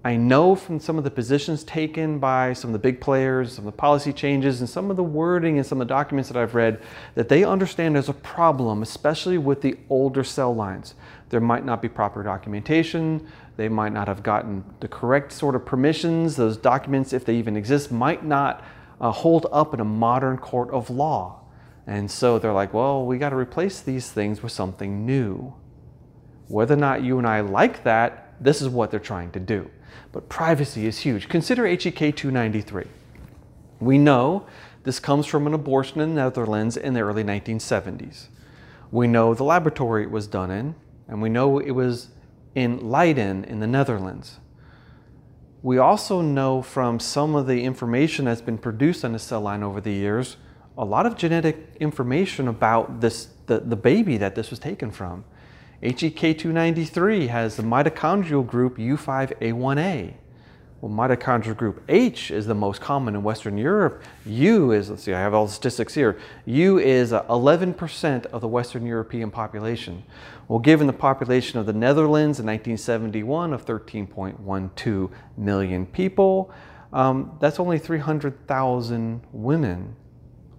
I 0.04 0.14
know 0.14 0.54
from 0.54 0.78
some 0.78 0.96
of 0.96 1.02
the 1.02 1.10
positions 1.10 1.64
taken 1.64 2.20
by 2.20 2.52
some 2.52 2.70
of 2.70 2.72
the 2.72 2.78
big 2.78 3.00
players, 3.00 3.52
some 3.52 3.66
of 3.66 3.74
the 3.74 3.76
policy 3.76 4.12
changes, 4.12 4.60
and 4.60 4.70
some 4.70 4.88
of 4.88 4.96
the 4.96 5.02
wording 5.02 5.58
and 5.58 5.66
some 5.66 5.80
of 5.80 5.88
the 5.88 5.92
documents 5.92 6.28
that 6.30 6.38
I've 6.38 6.54
read, 6.54 6.80
that 7.16 7.28
they 7.28 7.42
understand 7.42 7.96
there's 7.96 8.08
a 8.08 8.14
problem, 8.14 8.82
especially 8.82 9.38
with 9.38 9.60
the 9.60 9.76
older 9.90 10.22
cell 10.22 10.54
lines. 10.54 10.94
There 11.30 11.40
might 11.40 11.64
not 11.64 11.82
be 11.82 11.88
proper 11.88 12.22
documentation. 12.22 13.26
They 13.58 13.68
might 13.68 13.92
not 13.92 14.06
have 14.06 14.22
gotten 14.22 14.64
the 14.78 14.86
correct 14.86 15.32
sort 15.32 15.56
of 15.56 15.66
permissions. 15.66 16.36
Those 16.36 16.56
documents, 16.56 17.12
if 17.12 17.24
they 17.24 17.34
even 17.34 17.56
exist, 17.56 17.90
might 17.90 18.24
not 18.24 18.64
uh, 19.00 19.10
hold 19.10 19.48
up 19.50 19.74
in 19.74 19.80
a 19.80 19.84
modern 19.84 20.38
court 20.38 20.70
of 20.70 20.90
law. 20.90 21.40
And 21.84 22.08
so 22.08 22.38
they're 22.38 22.52
like, 22.52 22.72
well, 22.72 23.04
we 23.04 23.18
got 23.18 23.30
to 23.30 23.36
replace 23.36 23.80
these 23.80 24.12
things 24.12 24.44
with 24.44 24.52
something 24.52 25.04
new. 25.04 25.54
Whether 26.46 26.74
or 26.74 26.76
not 26.76 27.02
you 27.02 27.18
and 27.18 27.26
I 27.26 27.40
like 27.40 27.82
that, 27.82 28.32
this 28.40 28.62
is 28.62 28.68
what 28.68 28.92
they're 28.92 29.00
trying 29.00 29.32
to 29.32 29.40
do. 29.40 29.68
But 30.12 30.28
privacy 30.28 30.86
is 30.86 31.00
huge. 31.00 31.28
Consider 31.28 31.66
HEK 31.66 32.14
293. 32.14 32.84
We 33.80 33.98
know 33.98 34.46
this 34.84 35.00
comes 35.00 35.26
from 35.26 35.48
an 35.48 35.54
abortion 35.54 36.00
in 36.00 36.14
the 36.14 36.22
Netherlands 36.22 36.76
in 36.76 36.94
the 36.94 37.00
early 37.00 37.24
1970s. 37.24 38.28
We 38.92 39.08
know 39.08 39.34
the 39.34 39.42
laboratory 39.42 40.04
it 40.04 40.12
was 40.12 40.28
done 40.28 40.52
in, 40.52 40.76
and 41.08 41.20
we 41.20 41.28
know 41.28 41.58
it 41.58 41.72
was 41.72 42.10
in 42.54 42.90
Leiden 42.90 43.44
in 43.44 43.60
the 43.60 43.66
Netherlands. 43.66 44.38
We 45.62 45.78
also 45.78 46.20
know 46.20 46.62
from 46.62 47.00
some 47.00 47.34
of 47.34 47.46
the 47.46 47.64
information 47.64 48.26
that's 48.26 48.40
been 48.40 48.58
produced 48.58 49.04
on 49.04 49.12
the 49.12 49.18
cell 49.18 49.40
line 49.40 49.62
over 49.62 49.80
the 49.80 49.92
years, 49.92 50.36
a 50.76 50.84
lot 50.84 51.06
of 51.06 51.16
genetic 51.16 51.76
information 51.80 52.46
about 52.46 53.00
this, 53.00 53.28
the, 53.46 53.60
the 53.60 53.76
baby 53.76 54.16
that 54.18 54.36
this 54.36 54.50
was 54.50 54.58
taken 54.60 54.92
from. 54.92 55.24
HEK293 55.82 57.28
has 57.28 57.56
the 57.56 57.62
mitochondrial 57.62 58.46
group 58.46 58.78
U5A1A. 58.78 60.14
Well, 60.80 60.92
mitochondrial 60.92 61.56
group 61.56 61.82
H 61.88 62.30
is 62.30 62.46
the 62.46 62.54
most 62.54 62.80
common 62.80 63.16
in 63.16 63.24
Western 63.24 63.58
Europe. 63.58 64.00
U 64.24 64.70
is, 64.70 64.90
let's 64.90 65.02
see, 65.02 65.12
I 65.12 65.18
have 65.18 65.34
all 65.34 65.46
the 65.46 65.52
statistics 65.52 65.92
here. 65.92 66.20
U 66.46 66.78
is 66.78 67.10
11% 67.10 68.26
uh, 68.26 68.28
of 68.28 68.40
the 68.40 68.46
Western 68.46 68.86
European 68.86 69.28
population. 69.32 70.04
Well, 70.46 70.60
given 70.60 70.86
the 70.86 70.92
population 70.92 71.58
of 71.58 71.66
the 71.66 71.72
Netherlands 71.72 72.38
in 72.38 72.46
1971 72.46 73.52
of 73.52 73.66
13.12 73.66 75.10
million 75.36 75.86
people, 75.86 76.52
um, 76.92 77.36
that's 77.40 77.58
only 77.58 77.80
300,000 77.80 79.20
women 79.32 79.96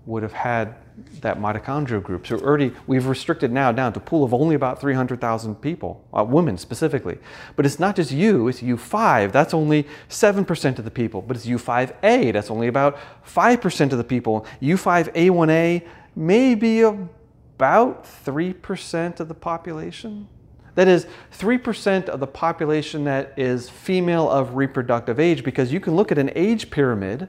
would 0.05 0.23
have 0.23 0.33
had 0.33 0.75
that 1.21 1.39
mitochondrial 1.39 2.01
group. 2.01 2.27
So 2.27 2.37
already 2.39 2.71
we've 2.87 3.05
restricted 3.05 3.51
now 3.51 3.71
down 3.71 3.93
to 3.93 3.99
a 3.99 4.01
pool 4.01 4.23
of 4.23 4.33
only 4.33 4.55
about 4.55 4.79
300,000 4.79 5.55
people, 5.55 6.05
uh, 6.13 6.23
women 6.23 6.57
specifically. 6.57 7.17
But 7.55 7.65
it's 7.65 7.79
not 7.79 7.95
just 7.95 8.11
U, 8.11 8.47
it's 8.47 8.61
U5. 8.61 9.31
That's 9.31 9.53
only 9.53 9.87
7% 10.09 10.79
of 10.79 10.85
the 10.85 10.91
people. 10.91 11.21
But 11.21 11.37
it's 11.37 11.45
U5A, 11.45 12.33
that's 12.33 12.51
only 12.51 12.67
about 12.67 12.97
5% 13.25 13.91
of 13.91 13.97
the 13.97 14.03
people. 14.03 14.45
U5A1A 14.61 15.85
may 16.15 16.55
be 16.55 16.81
about 16.81 18.05
3% 18.05 19.19
of 19.19 19.27
the 19.27 19.33
population. 19.33 20.27
That 20.75 20.87
is 20.87 21.07
3% 21.37 22.07
of 22.07 22.19
the 22.19 22.27
population 22.27 23.03
that 23.03 23.33
is 23.37 23.69
female 23.69 24.29
of 24.29 24.55
reproductive 24.55 25.19
age 25.19 25.43
because 25.43 25.73
you 25.73 25.79
can 25.79 25.95
look 25.95 26.11
at 26.11 26.17
an 26.17 26.31
age 26.35 26.71
pyramid 26.71 27.27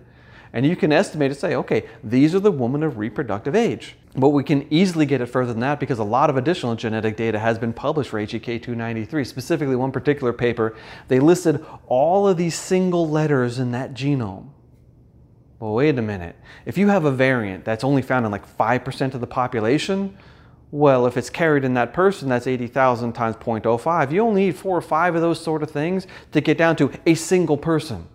and 0.53 0.67
you 0.67 0.77
can 0.77 0.93
estimate 0.93 1.31
and 1.31 1.39
say, 1.39 1.55
okay, 1.55 1.89
these 2.03 2.35
are 2.35 2.41
the 2.41 2.51
women 2.51 2.83
of 2.83 2.99
reproductive 2.99 3.55
age. 3.55 3.97
But 4.17 4.31
we 4.31 4.43
can 4.43 4.67
easily 4.73 5.07
get 5.07 5.21
it 5.21 5.27
further 5.27 5.53
than 5.53 5.61
that 5.61 5.79
because 5.79 6.01
a 6.01 6.05
lot 6.05 6.31
of 6.31 6.37
additional 6.37 6.75
genetic 6.75 7.17
data 7.17 7.39
has 7.39 7.59
been 7.59 7.73
published 7.73 8.11
for 8.11 8.21
HEK293. 8.21 9.27
Specifically, 9.27 9.77
one 9.77 9.93
particular 9.93 10.33
paper, 10.33 10.77
they 11.09 11.21
listed 11.21 11.65
all 11.87 12.27
of 12.27 12.37
these 12.37 12.57
single 12.57 13.09
letters 13.09 13.59
in 13.61 13.71
that 13.73 13.95
genome. 13.95 14.49
Well, 15.61 15.75
wait 15.75 15.99
a 15.99 16.03
minute. 16.03 16.37
If 16.65 16.79
you 16.79 16.89
have 16.89 17.05
a 17.05 17.13
variant 17.13 17.65
that's 17.65 17.85
only 17.85 18.03
found 18.03 18.25
in 18.25 18.33
like 18.33 18.57
5% 18.57 19.15
of 19.15 19.21
the 19.21 19.27
population, 19.27 20.17
well, 20.73 21.07
if 21.07 21.17
it's 21.17 21.31
carried 21.31 21.65
in 21.65 21.75
that 21.75 21.93
person, 21.93 22.29
that's 22.29 22.47
80,000 22.47 23.13
times 23.13 23.37
0.05. 23.37 24.11
You 24.11 24.23
only 24.23 24.47
need 24.47 24.57
four 24.57 24.77
or 24.77 24.81
five 24.81 25.15
of 25.15 25.21
those 25.21 25.41
sort 25.41 25.63
of 25.63 25.71
things 25.71 26.07
to 26.33 26.41
get 26.41 26.57
down 26.57 26.77
to 26.77 26.91
a 27.07 27.15
single 27.15 27.57
person. 27.57 28.09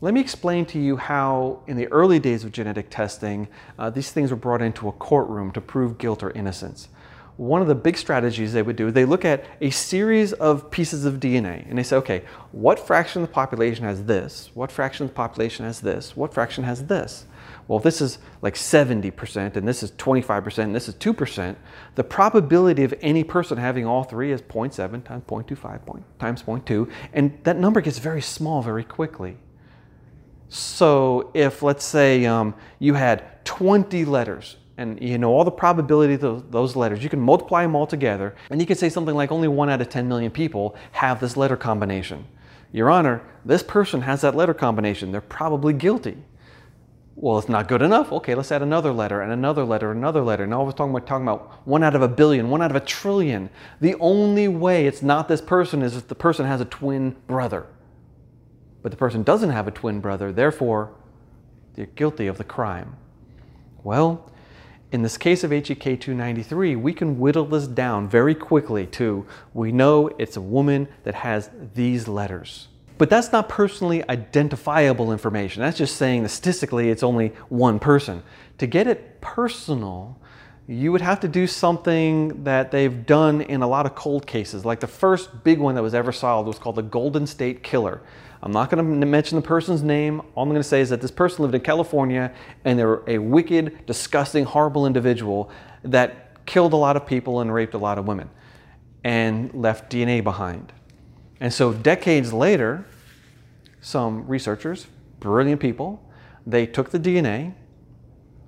Let 0.00 0.14
me 0.14 0.20
explain 0.20 0.64
to 0.66 0.78
you 0.78 0.96
how, 0.96 1.60
in 1.66 1.76
the 1.76 1.88
early 1.88 2.20
days 2.20 2.44
of 2.44 2.52
genetic 2.52 2.88
testing, 2.88 3.48
uh, 3.80 3.90
these 3.90 4.12
things 4.12 4.30
were 4.30 4.36
brought 4.36 4.62
into 4.62 4.86
a 4.86 4.92
courtroom 4.92 5.50
to 5.52 5.60
prove 5.60 5.98
guilt 5.98 6.22
or 6.22 6.30
innocence. 6.30 6.88
One 7.36 7.62
of 7.62 7.66
the 7.66 7.74
big 7.74 7.96
strategies 7.98 8.52
they 8.52 8.62
would 8.62 8.76
do, 8.76 8.88
is 8.88 8.94
they 8.94 9.04
look 9.04 9.24
at 9.24 9.44
a 9.60 9.70
series 9.70 10.32
of 10.34 10.70
pieces 10.70 11.04
of 11.04 11.14
DNA 11.14 11.68
and 11.68 11.76
they 11.76 11.82
say, 11.82 11.96
okay, 11.96 12.22
what 12.52 12.78
fraction 12.78 13.22
of 13.22 13.28
the 13.28 13.34
population 13.34 13.84
has 13.86 14.04
this? 14.04 14.50
What 14.54 14.70
fraction 14.70 15.04
of 15.04 15.10
the 15.10 15.16
population 15.16 15.64
has 15.66 15.80
this? 15.80 16.16
What 16.16 16.32
fraction 16.32 16.62
has 16.62 16.86
this? 16.86 17.26
Well, 17.66 17.78
if 17.78 17.82
this 17.82 18.00
is 18.00 18.18
like 18.40 18.54
70% 18.54 19.56
and 19.56 19.66
this 19.66 19.82
is 19.82 19.90
25% 19.92 20.58
and 20.58 20.76
this 20.76 20.88
is 20.88 20.94
2%, 20.94 21.56
the 21.96 22.04
probability 22.04 22.84
of 22.84 22.94
any 23.00 23.24
person 23.24 23.58
having 23.58 23.84
all 23.84 24.04
three 24.04 24.30
is 24.30 24.42
0.7 24.42 25.02
times 25.04 25.24
0.25 25.24 26.02
times 26.20 26.42
0.2, 26.44 26.88
and 27.12 27.36
that 27.42 27.56
number 27.56 27.80
gets 27.80 27.98
very 27.98 28.22
small 28.22 28.62
very 28.62 28.84
quickly. 28.84 29.38
So 30.48 31.30
if, 31.34 31.62
let's 31.62 31.84
say, 31.84 32.24
um, 32.26 32.54
you 32.78 32.94
had 32.94 33.44
20 33.44 34.04
letters, 34.04 34.56
and 34.78 35.02
you 35.02 35.18
know 35.18 35.30
all 35.30 35.44
the 35.44 35.50
probability 35.50 36.14
of 36.14 36.50
those, 36.50 36.76
letters, 36.76 37.02
you 37.02 37.10
can 37.10 37.20
multiply 37.20 37.62
them 37.62 37.74
all 37.74 37.86
together, 37.86 38.34
and 38.50 38.60
you 38.60 38.66
can 38.66 38.76
say 38.76 38.88
something 38.88 39.14
like 39.14 39.30
only 39.30 39.48
one 39.48 39.68
out 39.68 39.80
of 39.80 39.88
10 39.88 40.08
million 40.08 40.30
people 40.30 40.76
have 40.92 41.20
this 41.20 41.36
letter 41.36 41.56
combination. 41.56 42.24
Your 42.72 42.90
Honor, 42.90 43.22
this 43.44 43.62
person 43.62 44.02
has 44.02 44.20
that 44.20 44.34
letter 44.34 44.54
combination. 44.54 45.10
They're 45.10 45.20
probably 45.20 45.72
guilty. 45.72 46.16
Well, 47.16 47.38
it's 47.38 47.48
not 47.48 47.66
good 47.66 47.82
enough. 47.82 48.12
Okay, 48.12 48.36
let's 48.36 48.52
add 48.52 48.62
another 48.62 48.92
letter 48.92 49.20
and 49.22 49.32
another 49.32 49.64
letter, 49.64 49.90
and 49.90 49.98
another 49.98 50.22
letter. 50.22 50.46
Now 50.46 50.62
we're 50.62 50.70
talking 50.70 50.94
about, 50.94 51.06
talking 51.06 51.26
about 51.26 51.66
one 51.66 51.82
out 51.82 51.96
of 51.96 52.02
a 52.02 52.08
billion, 52.08 52.48
one 52.48 52.62
out 52.62 52.70
of 52.70 52.76
a 52.76 52.80
trillion. 52.80 53.50
The 53.80 53.96
only 53.96 54.46
way 54.46 54.86
it's 54.86 55.02
not 55.02 55.26
this 55.26 55.40
person 55.40 55.82
is 55.82 55.96
if 55.96 56.06
the 56.06 56.14
person 56.14 56.46
has 56.46 56.60
a 56.60 56.64
twin 56.64 57.16
brother 57.26 57.66
but 58.82 58.90
the 58.90 58.96
person 58.96 59.22
doesn't 59.22 59.50
have 59.50 59.68
a 59.68 59.72
twin 59.72 60.00
brother, 60.00 60.32
therefore, 60.32 60.92
they're 61.74 61.86
guilty 61.86 62.26
of 62.26 62.38
the 62.38 62.44
crime. 62.44 62.96
Well, 63.84 64.30
in 64.90 65.02
this 65.02 65.18
case 65.18 65.44
of 65.44 65.50
HEK 65.50 66.00
293, 66.00 66.76
we 66.76 66.92
can 66.92 67.18
whittle 67.18 67.44
this 67.44 67.66
down 67.66 68.08
very 68.08 68.34
quickly 68.34 68.86
to 68.86 69.26
we 69.52 69.70
know 69.70 70.08
it's 70.18 70.36
a 70.36 70.40
woman 70.40 70.88
that 71.04 71.14
has 71.14 71.50
these 71.74 72.08
letters. 72.08 72.68
But 72.96 73.10
that's 73.10 73.30
not 73.30 73.48
personally 73.48 74.08
identifiable 74.08 75.12
information. 75.12 75.62
That's 75.62 75.78
just 75.78 75.96
saying 75.96 76.24
that 76.24 76.30
statistically 76.30 76.90
it's 76.90 77.02
only 77.02 77.28
one 77.48 77.78
person. 77.78 78.22
To 78.58 78.66
get 78.66 78.88
it 78.88 79.20
personal, 79.20 80.18
you 80.68 80.92
would 80.92 81.00
have 81.00 81.18
to 81.20 81.28
do 81.28 81.46
something 81.46 82.44
that 82.44 82.70
they've 82.70 83.06
done 83.06 83.40
in 83.40 83.62
a 83.62 83.66
lot 83.66 83.86
of 83.86 83.94
cold 83.94 84.26
cases. 84.26 84.66
Like 84.66 84.80
the 84.80 84.86
first 84.86 85.42
big 85.42 85.58
one 85.58 85.74
that 85.76 85.82
was 85.82 85.94
ever 85.94 86.12
solved 86.12 86.46
was 86.46 86.58
called 86.58 86.76
the 86.76 86.82
Golden 86.82 87.26
State 87.26 87.62
Killer. 87.62 88.02
I'm 88.42 88.52
not 88.52 88.68
going 88.68 89.00
to 89.00 89.06
mention 89.06 89.36
the 89.36 89.42
person's 89.42 89.82
name. 89.82 90.20
All 90.34 90.42
I'm 90.42 90.50
going 90.50 90.60
to 90.60 90.68
say 90.68 90.82
is 90.82 90.90
that 90.90 91.00
this 91.00 91.10
person 91.10 91.42
lived 91.42 91.54
in 91.54 91.62
California 91.62 92.34
and 92.66 92.78
they 92.78 92.84
were 92.84 93.02
a 93.06 93.16
wicked, 93.16 93.86
disgusting, 93.86 94.44
horrible 94.44 94.86
individual 94.86 95.50
that 95.84 96.44
killed 96.44 96.74
a 96.74 96.76
lot 96.76 96.96
of 96.96 97.06
people 97.06 97.40
and 97.40 97.52
raped 97.52 97.72
a 97.72 97.78
lot 97.78 97.96
of 97.98 98.06
women 98.06 98.28
and 99.02 99.52
left 99.54 99.90
DNA 99.90 100.22
behind. 100.22 100.74
And 101.40 101.52
so 101.52 101.72
decades 101.72 102.30
later, 102.34 102.84
some 103.80 104.26
researchers, 104.26 104.86
brilliant 105.18 105.62
people, 105.62 106.04
they 106.46 106.66
took 106.66 106.90
the 106.90 107.00
DNA, 107.00 107.54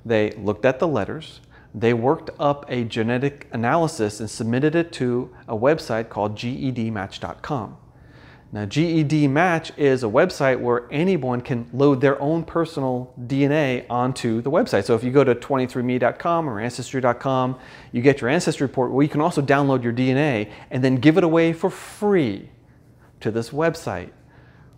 they 0.05 0.33
looked 0.33 0.67
at 0.67 0.81
the 0.81 0.89
letters, 0.89 1.41
they 1.75 1.95
worked 1.95 2.31
up 2.39 2.65
a 2.69 2.85
genetic 2.85 3.49
analysis 3.53 4.21
and 4.21 4.29
submitted 4.29 4.75
it 4.75 4.93
to 4.93 5.35
a 5.47 5.57
website 5.57 6.09
called 6.09 6.37
GEDmatch.com. 6.37 7.77
Now, 8.53 8.65
GED 8.65 9.29
Match 9.29 9.71
is 9.77 10.03
a 10.03 10.09
website 10.09 10.59
where 10.59 10.89
anyone 10.91 11.41
can 11.41 11.71
load 11.73 12.01
their 12.01 12.21
own 12.21 12.43
personal 12.43 13.15
DNA 13.17 13.87
onto 13.89 14.41
the 14.41 14.51
website. 14.51 14.85
So 14.85 14.97
if 14.97 15.05
you 15.05 15.13
go 15.13 15.23
to 15.23 15.37
23andMe.com 15.37 16.51
or 16.51 16.59
Ancestry.com, 16.59 17.61
you 17.93 18.03
get 18.03 18.21
your 18.21 18.29
ancestry 18.29 18.67
report 18.67 18.91
where 18.91 19.05
you 19.05 19.09
can 19.09 19.21
also 19.21 19.41
download 19.41 19.85
your 19.85 19.93
DNA 19.93 20.51
and 20.73 20.83
then 20.83 20.97
give 20.97 21.17
it 21.17 21.23
away 21.23 21.53
for 21.53 21.71
free 21.71 22.51
to 23.21 23.31
this 23.31 23.51
website. 23.51 24.11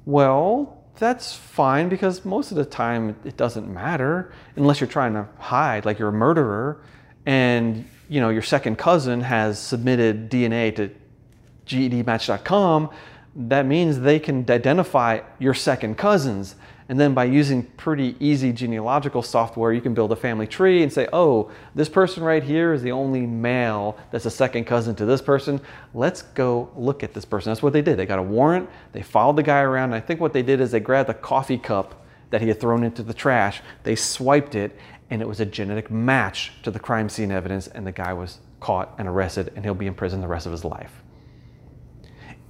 Well, 0.05 0.82
that's 0.97 1.35
fine 1.35 1.89
because 1.89 2.25
most 2.25 2.51
of 2.51 2.57
the 2.57 2.65
time 2.65 3.17
it 3.25 3.37
doesn't 3.37 3.73
matter 3.73 4.33
unless 4.57 4.81
you're 4.81 4.89
trying 4.89 5.15
to 5.15 5.27
hide, 5.39 5.85
like 5.85 5.99
you're 5.99 6.09
a 6.09 6.13
murderer 6.13 6.81
and 7.27 7.89
you 8.09 8.21
know 8.21 8.29
your 8.29 8.43
second 8.43 8.77
cousin 8.77 9.21
has 9.21 9.59
submitted 9.59 10.31
DNA 10.31 10.75
to 10.77 10.91
GEDmatch.com 11.67 12.91
that 13.35 13.67
means 13.67 14.01
they 14.01 14.19
can 14.19 14.45
identify 14.51 15.21
your 15.39 15.55
second 15.55 15.97
cousins. 15.97 16.55
And 16.93 17.01
then 17.01 17.15
by 17.15 17.25
using 17.25 17.63
pretty 17.63 18.17
easy 18.21 18.53
genealogical 18.53 19.23
software, 19.23 19.73
you 19.73 19.81
can 19.81 19.95
build 19.95 20.13
a 20.13 20.17
family 20.17 20.47
tree 20.47 20.83
and 20.83 20.93
say, 20.93 21.09
oh, 21.11 21.51
this 21.75 21.89
person 21.89 22.23
right 22.23 22.43
here 22.43 22.75
is 22.75 22.83
the 22.83 22.93
only 22.93 23.25
male 23.25 23.97
that's 24.11 24.27
a 24.27 24.31
second 24.31 24.67
cousin 24.67 24.95
to 24.97 25.07
this 25.07 25.23
person. 25.23 25.59
Let's 25.95 26.21
go 26.21 26.71
look 26.77 27.03
at 27.03 27.15
this 27.15 27.25
person. 27.25 27.49
That's 27.49 27.63
what 27.63 27.73
they 27.73 27.81
did. 27.81 27.97
They 27.97 28.05
got 28.05 28.19
a 28.19 28.23
warrant, 28.23 28.69
they 28.93 29.01
followed 29.01 29.37
the 29.37 29.43
guy 29.43 29.61
around. 29.63 29.95
I 29.95 30.01
think 30.01 30.21
what 30.21 30.35
they 30.35 30.43
did 30.43 30.61
is 30.61 30.71
they 30.71 30.81
grabbed 30.81 31.09
the 31.09 31.15
coffee 31.15 31.57
cup 31.57 32.05
that 32.29 32.43
he 32.43 32.49
had 32.49 32.61
thrown 32.61 32.85
into 32.85 33.03
the 33.03 33.15
trash, 33.15 33.63
they 33.85 33.97
swiped 33.97 34.55
it, 34.55 34.77
and 35.09 35.23
it 35.23 35.27
was 35.27 35.41
a 35.41 35.47
genetic 35.47 35.91
match 35.91 36.53
to 36.63 36.71
the 36.71 36.79
crime 36.79 37.09
scene 37.09 37.33
evidence, 37.33 37.69
and 37.69 37.87
the 37.87 37.93
guy 37.93 38.13
was 38.13 38.41
caught 38.61 38.95
and 38.99 39.09
arrested, 39.09 39.51
and 39.57 39.65
he'll 39.65 39.73
be 39.73 39.87
in 39.87 39.95
prison 39.95 40.21
the 40.21 40.29
rest 40.29 40.45
of 40.45 40.53
his 40.53 40.63
life 40.63 41.03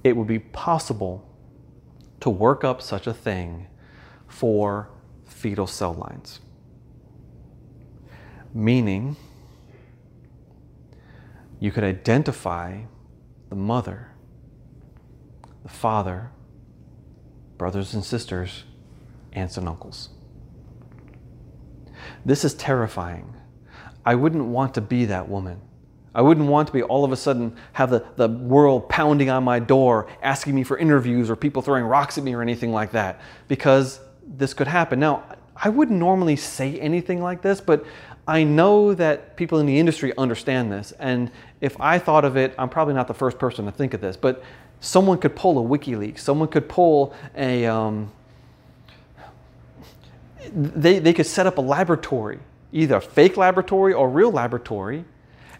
it 0.03 0.17
would 0.17 0.27
be 0.27 0.39
possible 0.39 1.25
to 2.19 2.29
work 2.29 2.65
up 2.65 2.81
such 2.81 3.07
a 3.07 3.13
thing 3.13 3.67
for 4.33 4.89
fetal 5.25 5.67
cell 5.67 5.93
lines. 5.93 6.39
Meaning, 8.51 9.15
you 11.59 11.71
could 11.71 11.83
identify 11.83 12.81
the 13.49 13.55
mother, 13.55 14.09
the 15.61 15.69
father, 15.69 16.31
brothers 17.59 17.93
and 17.93 18.03
sisters, 18.03 18.63
aunts 19.33 19.55
and 19.57 19.67
uncles. 19.67 20.09
This 22.25 22.43
is 22.43 22.55
terrifying. 22.55 23.35
I 24.03 24.15
wouldn't 24.15 24.45
want 24.45 24.73
to 24.73 24.81
be 24.81 25.05
that 25.05 25.29
woman. 25.29 25.61
I 26.15 26.23
wouldn't 26.23 26.47
want 26.47 26.67
to 26.67 26.73
be 26.73 26.81
all 26.81 27.05
of 27.05 27.11
a 27.11 27.15
sudden 27.15 27.55
have 27.73 27.91
the, 27.91 28.03
the 28.15 28.27
world 28.27 28.89
pounding 28.89 29.29
on 29.29 29.43
my 29.43 29.59
door, 29.59 30.07
asking 30.23 30.55
me 30.55 30.63
for 30.63 30.77
interviews 30.77 31.29
or 31.29 31.35
people 31.35 31.61
throwing 31.61 31.85
rocks 31.85 32.17
at 32.17 32.23
me 32.23 32.33
or 32.33 32.41
anything 32.41 32.71
like 32.71 32.91
that, 32.93 33.21
because 33.47 33.99
this 34.27 34.53
could 34.53 34.67
happen. 34.67 34.99
Now, 34.99 35.23
I 35.55 35.69
wouldn't 35.69 35.99
normally 35.99 36.35
say 36.35 36.79
anything 36.79 37.21
like 37.21 37.41
this, 37.41 37.61
but 37.61 37.85
I 38.27 38.43
know 38.43 38.93
that 38.93 39.35
people 39.35 39.59
in 39.59 39.65
the 39.65 39.77
industry 39.77 40.13
understand 40.17 40.71
this. 40.71 40.93
And 40.93 41.29
if 41.61 41.79
I 41.79 41.99
thought 41.99 42.25
of 42.25 42.37
it, 42.37 42.55
I'm 42.57 42.69
probably 42.69 42.93
not 42.93 43.07
the 43.07 43.13
first 43.13 43.37
person 43.37 43.65
to 43.65 43.71
think 43.71 43.93
of 43.93 44.01
this, 44.01 44.17
but 44.17 44.43
someone 44.79 45.17
could 45.17 45.35
pull 45.35 45.59
a 45.59 45.77
WikiLeaks, 45.77 46.19
someone 46.19 46.47
could 46.47 46.67
pull 46.69 47.13
a, 47.35 47.65
um, 47.65 48.11
they, 50.53 50.99
they 50.99 51.13
could 51.13 51.25
set 51.25 51.47
up 51.47 51.57
a 51.57 51.61
laboratory, 51.61 52.39
either 52.71 52.95
a 52.95 53.01
fake 53.01 53.37
laboratory 53.37 53.93
or 53.93 54.09
real 54.09 54.31
laboratory, 54.31 55.05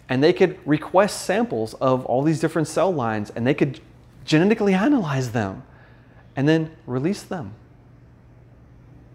and 0.10 0.24
they 0.24 0.34
could 0.34 0.58
request 0.66 1.26
samples 1.26 1.74
of 1.76 2.06
all 2.06 2.22
these 2.22 2.40
different 2.40 2.68
cell 2.68 2.94
lines 2.94 3.30
and 3.32 3.48
they 3.48 3.54
could 3.54 3.80
genetically 4.26 4.74
analyze 4.74 5.32
them 5.32 5.64
and 6.36 6.48
then 6.48 6.72
release 6.86 7.24
them. 7.24 7.54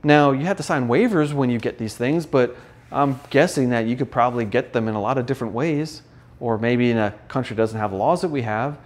Now, 0.02 0.32
you 0.32 0.44
have 0.46 0.56
to 0.58 0.62
sign 0.62 0.88
waivers 0.88 1.32
when 1.32 1.50
you 1.50 1.58
get 1.58 1.78
these 1.78 1.96
things, 1.96 2.26
but 2.26 2.56
I'm 2.90 3.20
guessing 3.30 3.70
that 3.70 3.86
you 3.86 3.96
could 3.96 4.10
probably 4.10 4.44
get 4.44 4.72
them 4.72 4.88
in 4.88 4.94
a 4.94 5.00
lot 5.00 5.18
of 5.18 5.26
different 5.26 5.54
ways, 5.54 6.02
or 6.40 6.58
maybe 6.58 6.90
in 6.90 6.98
a 6.98 7.12
country 7.28 7.56
doesn't 7.56 7.78
have 7.78 7.92
laws 7.92 8.20
that 8.22 8.28
we 8.28 8.42
have. 8.42 8.78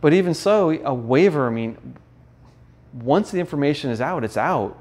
But 0.00 0.14
even 0.14 0.34
so, 0.34 0.70
a 0.70 0.94
waiver, 0.94 1.46
I 1.46 1.50
mean, 1.50 1.96
once 2.92 3.30
the 3.30 3.38
information 3.38 3.90
is 3.90 4.00
out, 4.00 4.24
it's 4.24 4.36
out 4.36 4.78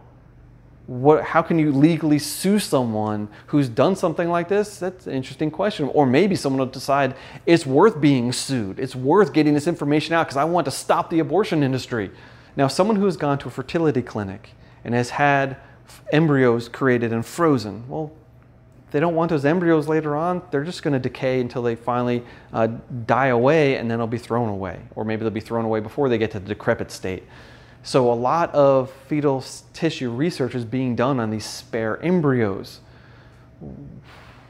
what, 0.89 1.23
how 1.23 1.43
can 1.43 1.60
you 1.60 1.71
legally 1.71 2.17
sue 2.17 2.58
someone 2.58 3.30
who's 3.45 3.69
done 3.69 3.95
something 3.95 4.28
like 4.28 4.49
this? 4.49 4.80
That's 4.80 5.06
an 5.06 5.13
interesting 5.13 5.52
question. 5.52 5.88
Or 5.93 6.08
maybe 6.08 6.36
someone 6.36 6.58
will 6.58 6.65
decide 6.65 7.13
it's 7.45 7.63
worth 7.63 8.02
being 8.02 8.34
sued. 8.34 8.80
It's 8.80 8.95
worth 8.95 9.32
getting 9.32 9.54
this 9.54 9.67
information 9.67 10.15
out 10.15 10.25
because 10.25 10.38
I 10.38 10.45
want 10.45 10.65
to 10.65 10.71
stop 10.71 11.12
the 11.12 11.19
abortion 11.19 11.62
industry. 11.62 12.10
Now, 12.56 12.67
someone 12.67 12.95
who 12.95 13.06
has 13.06 13.17
gone 13.17 13.38
to 13.38 13.49
a 13.49 13.52
fertility 13.52 14.02
clinic 14.02 14.56
and 14.84 14.95
has 14.95 15.12
had 15.12 15.58
embryos 16.12 16.69
created 16.69 17.13
and 17.13 17.25
frozen, 17.25 17.88
well, 17.88 18.12
they 18.91 18.99
don't 18.99 19.13
want 19.13 19.30
those 19.30 19.45
embryos 19.45 19.88
later 19.88 20.15
on. 20.15 20.41
They're 20.49 20.63
just 20.63 20.82
going 20.82 20.93
to 20.93 20.99
decay 20.99 21.41
until 21.41 21.62
they 21.62 21.75
finally 21.75 22.23
uh, 22.52 22.67
die 23.06 23.28
away 23.28 23.75
and 23.75 23.89
then 23.89 23.99
they'll 23.99 24.08
be 24.08 24.17
thrown 24.17 24.49
away. 24.49 24.80
Or 24.95 25.06
maybe 25.06 25.21
they'll 25.21 25.30
be 25.30 25.39
thrown 25.39 25.65
away 25.65 25.80
before 25.80 26.10
they 26.10 26.17
get 26.17 26.32
to 26.32 26.39
the 26.39 26.47
decrepit 26.47 26.91
state. 26.91 27.23
So 27.84 28.12
a 28.12 28.13
lot 28.13 28.54
of 28.54 28.91
fetal 29.08 29.43
tissue 29.73 30.12
research 30.12 30.56
is 30.56 30.65
being 30.65 30.95
done 30.95 31.19
on 31.19 31.30
these 31.30 31.45
spare 31.45 32.02
embryos. 32.04 32.80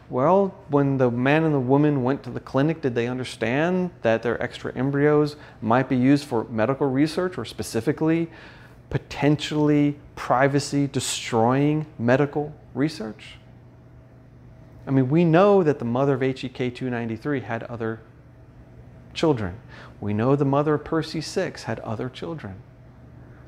Well, 0.10 0.56
when 0.70 0.98
the 0.98 1.12
man 1.12 1.44
and 1.44 1.54
the 1.54 1.60
woman 1.60 2.04
went 2.04 2.24
to 2.24 2.32
the 2.32 2.40
clinic, 2.40 2.82
did 2.82 2.96
they 2.96 3.08
understand 3.08 3.92
that 4.02 4.24
their 4.24 4.42
extra 4.42 4.74
embryos 4.76 5.36
might 5.62 5.88
be 5.88 5.98
used 5.98 6.26
for 6.26 6.46
medical 6.46 6.88
research 6.88 7.38
or 7.38 7.46
specifically 7.46 8.30
potentially 8.90 9.98
privacy 10.16 10.88
destroying 10.88 11.86
medical 11.98 12.54
research? 12.74 13.36
I 14.88 14.92
mean, 14.92 15.10
we 15.10 15.24
know 15.24 15.62
that 15.64 15.80
the 15.80 15.86
mother 15.86 16.16
of 16.16 16.22
HEK 16.22 16.74
293 16.76 17.42
had 17.42 17.64
other 17.64 18.00
children. 19.14 19.60
We 20.02 20.14
know 20.14 20.36
the 20.36 20.46
mother 20.46 20.76
of 20.76 20.84
PER.C6 20.84 21.64
had 21.64 21.80
other 21.82 22.10
children. 22.10 22.62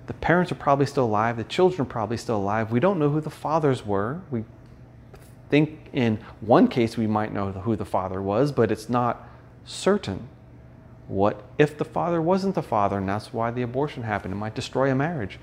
The 0.08 0.14
parents 0.14 0.52
are 0.52 0.56
probably 0.56 0.86
still 0.86 1.06
alive. 1.06 1.38
The 1.38 1.44
children 1.44 1.82
are 1.82 1.90
probably 1.90 2.18
still 2.18 2.38
alive. 2.38 2.72
We 2.72 2.80
don't 2.80 3.00
know 3.00 3.10
who 3.10 3.22
the 3.22 3.30
fathers 3.30 3.86
were. 3.86 4.22
We 4.30 4.44
think 5.50 5.90
in 5.94 6.20
one 6.42 6.68
case 6.68 6.98
we 6.98 7.08
might 7.08 7.34
know 7.34 7.52
who 7.52 7.76
the 7.76 7.86
father 7.86 8.22
was, 8.22 8.52
but 8.52 8.72
it's 8.72 8.90
not 8.90 9.28
certain. 9.64 10.28
What 11.12 11.44
if 11.58 11.78
the 11.78 11.84
father 11.84 12.22
wasn't 12.22 12.56
the 12.56 12.64
father 12.64 12.98
and 12.98 13.10
that's 13.10 13.34
why 13.34 13.52
the 13.52 13.64
abortion 13.64 14.04
happened? 14.04 14.34
It 14.34 14.38
might 14.38 14.56
destroy 14.56 14.90
a 14.90 14.96
marriage. 14.96 15.40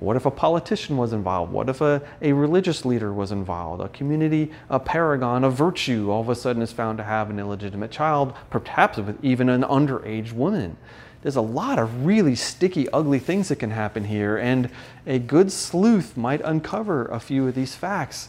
What 0.00 0.16
if 0.16 0.24
a 0.24 0.30
politician 0.30 0.96
was 0.96 1.12
involved? 1.12 1.52
What 1.52 1.68
if 1.68 1.82
a, 1.82 2.00
a 2.22 2.32
religious 2.32 2.86
leader 2.86 3.12
was 3.12 3.30
involved? 3.30 3.82
A 3.82 3.90
community, 3.90 4.52
a 4.70 4.80
paragon 4.80 5.44
of 5.44 5.52
virtue 5.52 6.10
all 6.10 6.22
of 6.22 6.30
a 6.30 6.34
sudden 6.34 6.62
is 6.62 6.72
found 6.72 6.96
to 6.96 7.04
have 7.04 7.28
an 7.28 7.38
illegitimate 7.38 7.90
child, 7.90 8.32
perhaps 8.48 8.96
with 8.96 9.22
even 9.22 9.50
an 9.50 9.64
underage 9.64 10.32
woman 10.32 10.78
there's 11.22 11.36
a 11.36 11.40
lot 11.40 11.78
of 11.78 12.04
really 12.04 12.34
sticky, 12.34 12.88
ugly 12.90 13.20
things 13.20 13.48
that 13.48 13.56
can 13.56 13.70
happen 13.70 14.04
here, 14.04 14.36
and 14.36 14.68
a 15.06 15.20
good 15.20 15.52
sleuth 15.52 16.16
might 16.16 16.40
uncover 16.40 17.06
a 17.06 17.20
few 17.20 17.46
of 17.46 17.54
these 17.54 17.76
facts. 17.76 18.28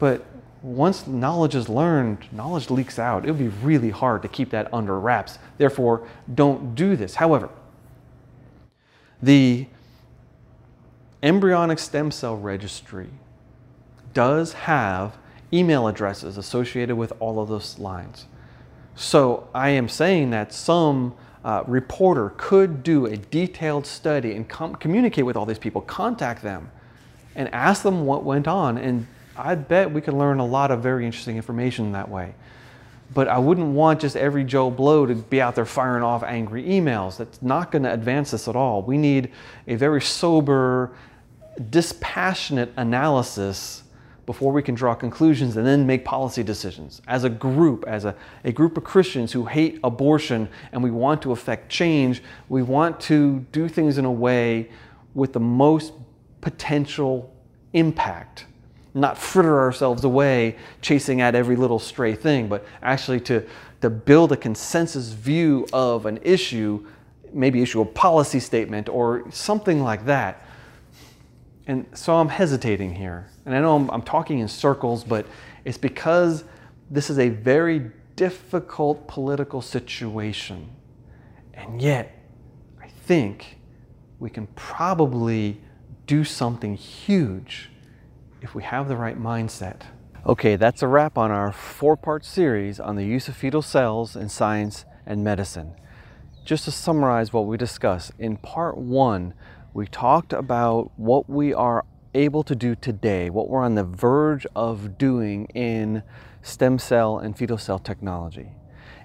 But 0.00 0.24
once 0.62 1.06
knowledge 1.06 1.54
is 1.54 1.68
learned, 1.68 2.26
knowledge 2.32 2.70
leaks 2.70 2.98
out. 2.98 3.24
It 3.24 3.30
would 3.30 3.38
be 3.38 3.48
really 3.48 3.90
hard 3.90 4.22
to 4.22 4.28
keep 4.28 4.50
that 4.50 4.72
under 4.72 4.98
wraps. 4.98 5.38
Therefore, 5.58 6.06
don't 6.32 6.74
do 6.74 6.96
this. 6.96 7.16
However, 7.16 7.48
the 9.20 9.66
embryonic 11.22 11.78
stem 11.78 12.10
cell 12.10 12.36
registry 12.36 13.08
does 14.14 14.52
have 14.52 15.16
email 15.52 15.86
addresses 15.86 16.38
associated 16.38 16.96
with 16.96 17.12
all 17.20 17.40
of 17.40 17.48
those 17.48 17.78
lines. 17.78 18.26
So 18.94 19.48
I 19.54 19.70
am 19.70 19.88
saying 19.88 20.30
that 20.30 20.52
some 20.52 21.14
uh, 21.44 21.64
reporter 21.66 22.32
could 22.36 22.82
do 22.82 23.06
a 23.06 23.16
detailed 23.16 23.86
study 23.86 24.32
and 24.32 24.48
com- 24.48 24.76
communicate 24.76 25.26
with 25.26 25.36
all 25.36 25.46
these 25.46 25.58
people, 25.58 25.80
contact 25.82 26.42
them, 26.42 26.70
and 27.34 27.52
ask 27.52 27.82
them 27.82 28.06
what 28.06 28.24
went 28.24 28.46
on. 28.46 28.78
And 28.78 29.06
I 29.36 29.54
bet 29.54 29.90
we 29.90 30.00
could 30.00 30.14
learn 30.14 30.40
a 30.40 30.46
lot 30.46 30.70
of 30.70 30.82
very 30.82 31.06
interesting 31.06 31.36
information 31.36 31.92
that 31.92 32.08
way. 32.08 32.34
but 33.14 33.28
I 33.28 33.38
wouldn't 33.38 33.68
want 33.68 34.00
just 34.00 34.16
every 34.16 34.44
Joe 34.44 34.70
Blow 34.70 35.06
to 35.06 35.14
be 35.14 35.40
out 35.40 35.54
there 35.54 35.66
firing 35.66 36.02
off 36.02 36.22
angry 36.22 36.64
emails. 36.64 37.18
That's 37.18 37.42
not 37.42 37.70
going 37.70 37.82
to 37.82 37.92
advance 37.92 38.32
us 38.32 38.48
at 38.48 38.56
all. 38.56 38.82
We 38.82 38.96
need 38.96 39.30
a 39.66 39.74
very 39.74 40.00
sober, 40.00 40.92
dispassionate 41.70 42.72
analysis 42.76 43.82
before 44.24 44.52
we 44.52 44.62
can 44.62 44.74
draw 44.74 44.94
conclusions 44.94 45.56
and 45.56 45.66
then 45.66 45.86
make 45.86 46.04
policy 46.04 46.42
decisions. 46.42 47.02
As 47.08 47.24
a 47.24 47.28
group, 47.28 47.84
as 47.86 48.04
a, 48.04 48.14
a 48.44 48.52
group 48.52 48.76
of 48.76 48.84
Christians 48.84 49.32
who 49.32 49.44
hate 49.44 49.80
abortion 49.82 50.48
and 50.70 50.82
we 50.82 50.90
want 50.90 51.20
to 51.22 51.32
affect 51.32 51.68
change, 51.68 52.22
we 52.48 52.62
want 52.62 53.00
to 53.00 53.40
do 53.52 53.68
things 53.68 53.98
in 53.98 54.04
a 54.04 54.12
way 54.12 54.70
with 55.14 55.32
the 55.32 55.40
most 55.40 55.92
potential 56.40 57.34
impact 57.72 58.46
not 58.94 59.16
fritter 59.16 59.58
ourselves 59.58 60.04
away 60.04 60.56
chasing 60.80 61.20
at 61.20 61.34
every 61.34 61.56
little 61.56 61.78
stray 61.78 62.14
thing, 62.14 62.48
but 62.48 62.64
actually 62.82 63.20
to, 63.20 63.46
to 63.80 63.90
build 63.90 64.32
a 64.32 64.36
consensus 64.36 65.08
view 65.08 65.66
of 65.72 66.06
an 66.06 66.18
issue, 66.22 66.86
maybe 67.32 67.62
issue 67.62 67.80
a 67.80 67.86
policy 67.86 68.40
statement 68.40 68.88
or 68.88 69.24
something 69.30 69.82
like 69.82 70.04
that. 70.04 70.46
And 71.66 71.86
so 71.94 72.16
I'm 72.16 72.28
hesitating 72.28 72.94
here. 72.94 73.28
And 73.46 73.54
I 73.54 73.60
know 73.60 73.76
I'm, 73.76 73.90
I'm 73.90 74.02
talking 74.02 74.40
in 74.40 74.48
circles, 74.48 75.04
but 75.04 75.26
it's 75.64 75.78
because 75.78 76.44
this 76.90 77.08
is 77.08 77.18
a 77.18 77.28
very 77.28 77.90
difficult 78.16 79.08
political 79.08 79.62
situation. 79.62 80.68
And 81.54 81.80
yet, 81.80 82.18
I 82.80 82.88
think 82.88 83.58
we 84.18 84.28
can 84.28 84.48
probably 84.48 85.60
do 86.06 86.24
something 86.24 86.74
huge 86.74 87.71
if 88.42 88.54
we 88.54 88.64
have 88.64 88.88
the 88.88 88.96
right 88.96 89.18
mindset. 89.18 89.82
Okay, 90.26 90.56
that's 90.56 90.82
a 90.82 90.88
wrap 90.88 91.16
on 91.16 91.30
our 91.30 91.52
four 91.52 91.96
part 91.96 92.24
series 92.24 92.80
on 92.80 92.96
the 92.96 93.04
use 93.04 93.28
of 93.28 93.36
fetal 93.36 93.62
cells 93.62 94.16
in 94.16 94.28
science 94.28 94.84
and 95.06 95.22
medicine. 95.24 95.74
Just 96.44 96.64
to 96.64 96.72
summarize 96.72 97.32
what 97.32 97.46
we 97.46 97.56
discussed, 97.56 98.12
in 98.18 98.36
part 98.36 98.76
one, 98.76 99.34
we 99.72 99.86
talked 99.86 100.32
about 100.32 100.90
what 100.96 101.30
we 101.30 101.54
are 101.54 101.84
able 102.14 102.42
to 102.42 102.54
do 102.54 102.74
today, 102.74 103.30
what 103.30 103.48
we're 103.48 103.62
on 103.62 103.76
the 103.76 103.84
verge 103.84 104.46
of 104.54 104.98
doing 104.98 105.46
in 105.54 106.02
stem 106.42 106.78
cell 106.78 107.18
and 107.18 107.38
fetal 107.38 107.58
cell 107.58 107.78
technology. 107.78 108.50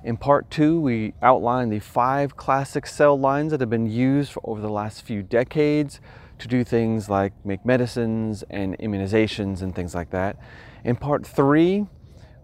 In 0.04 0.18
part 0.18 0.50
two, 0.50 0.80
we 0.80 1.14
outlined 1.22 1.72
the 1.72 1.80
five 1.80 2.36
classic 2.38 2.88
cell 2.88 3.18
lines 3.18 3.52
that 3.52 3.60
have 3.62 3.70
been 3.70 3.90
used 3.90 4.34
over 4.44 4.62
the 4.62 4.70
last 4.70 5.04
few 5.04 5.22
decades 5.22 6.00
to 6.40 6.48
do 6.48 6.64
things 6.64 7.10
like 7.10 7.34
make 7.46 7.66
medicines 7.66 8.44
and 8.50 8.78
immunizations 8.80 9.62
and 9.62 9.76
things 9.76 9.96
like 9.96 10.12
that. 10.12 10.38
In 10.84 10.96
part 10.96 11.26
three, 11.26 11.86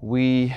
we 0.01 0.53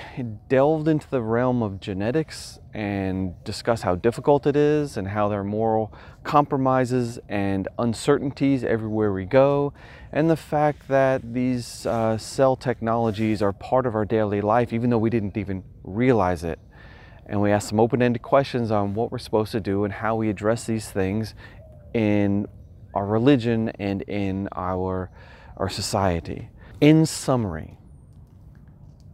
delved 0.49 0.89
into 0.89 1.09
the 1.09 1.23
realm 1.23 1.63
of 1.63 1.79
genetics 1.79 2.59
and 2.75 3.33
discussed 3.45 3.85
how 3.85 3.95
difficult 3.95 4.45
it 4.45 4.57
is 4.57 4.97
and 4.97 5.07
how 5.07 5.29
there 5.29 5.39
are 5.39 5.45
moral 5.45 5.95
compromises 6.25 7.21
and 7.29 7.69
uncertainties 7.79 8.65
everywhere 8.65 9.13
we 9.13 9.25
go, 9.25 9.73
and 10.11 10.29
the 10.29 10.37
fact 10.37 10.89
that 10.89 11.33
these 11.33 11.87
uh, 11.87 12.19
cell 12.19 12.57
technologies 12.57 13.41
are 13.41 13.53
part 13.53 13.87
of 13.87 13.95
our 13.95 14.05
daily 14.05 14.41
life, 14.41 14.73
even 14.73 14.91
though 14.91 14.99
we 14.99 15.11
didn't 15.11 15.37
even 15.37 15.63
realize 15.85 16.43
it. 16.43 16.59
And 17.27 17.41
we 17.41 17.53
asked 17.53 17.69
some 17.69 17.79
open 17.79 18.03
ended 18.03 18.23
questions 18.23 18.73
on 18.73 18.95
what 18.95 19.13
we're 19.13 19.19
supposed 19.19 19.53
to 19.53 19.61
do 19.61 19.85
and 19.85 19.93
how 19.93 20.17
we 20.17 20.29
address 20.29 20.65
these 20.65 20.91
things 20.91 21.35
in 21.95 22.49
our 22.97 23.05
religion 23.05 23.69
and 23.79 24.01
in 24.03 24.49
our, 24.57 25.11
our 25.59 25.69
society. 25.69 26.49
In 26.81 27.05
summary, 27.05 27.77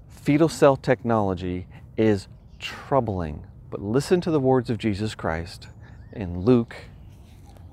fetal 0.08 0.48
cell 0.48 0.76
technology 0.76 1.66
is 1.96 2.28
troubling, 2.60 3.44
but 3.70 3.82
listen 3.82 4.20
to 4.20 4.30
the 4.30 4.38
words 4.38 4.70
of 4.70 4.78
Jesus 4.78 5.16
Christ 5.16 5.66
in 6.12 6.42
Luke 6.42 6.76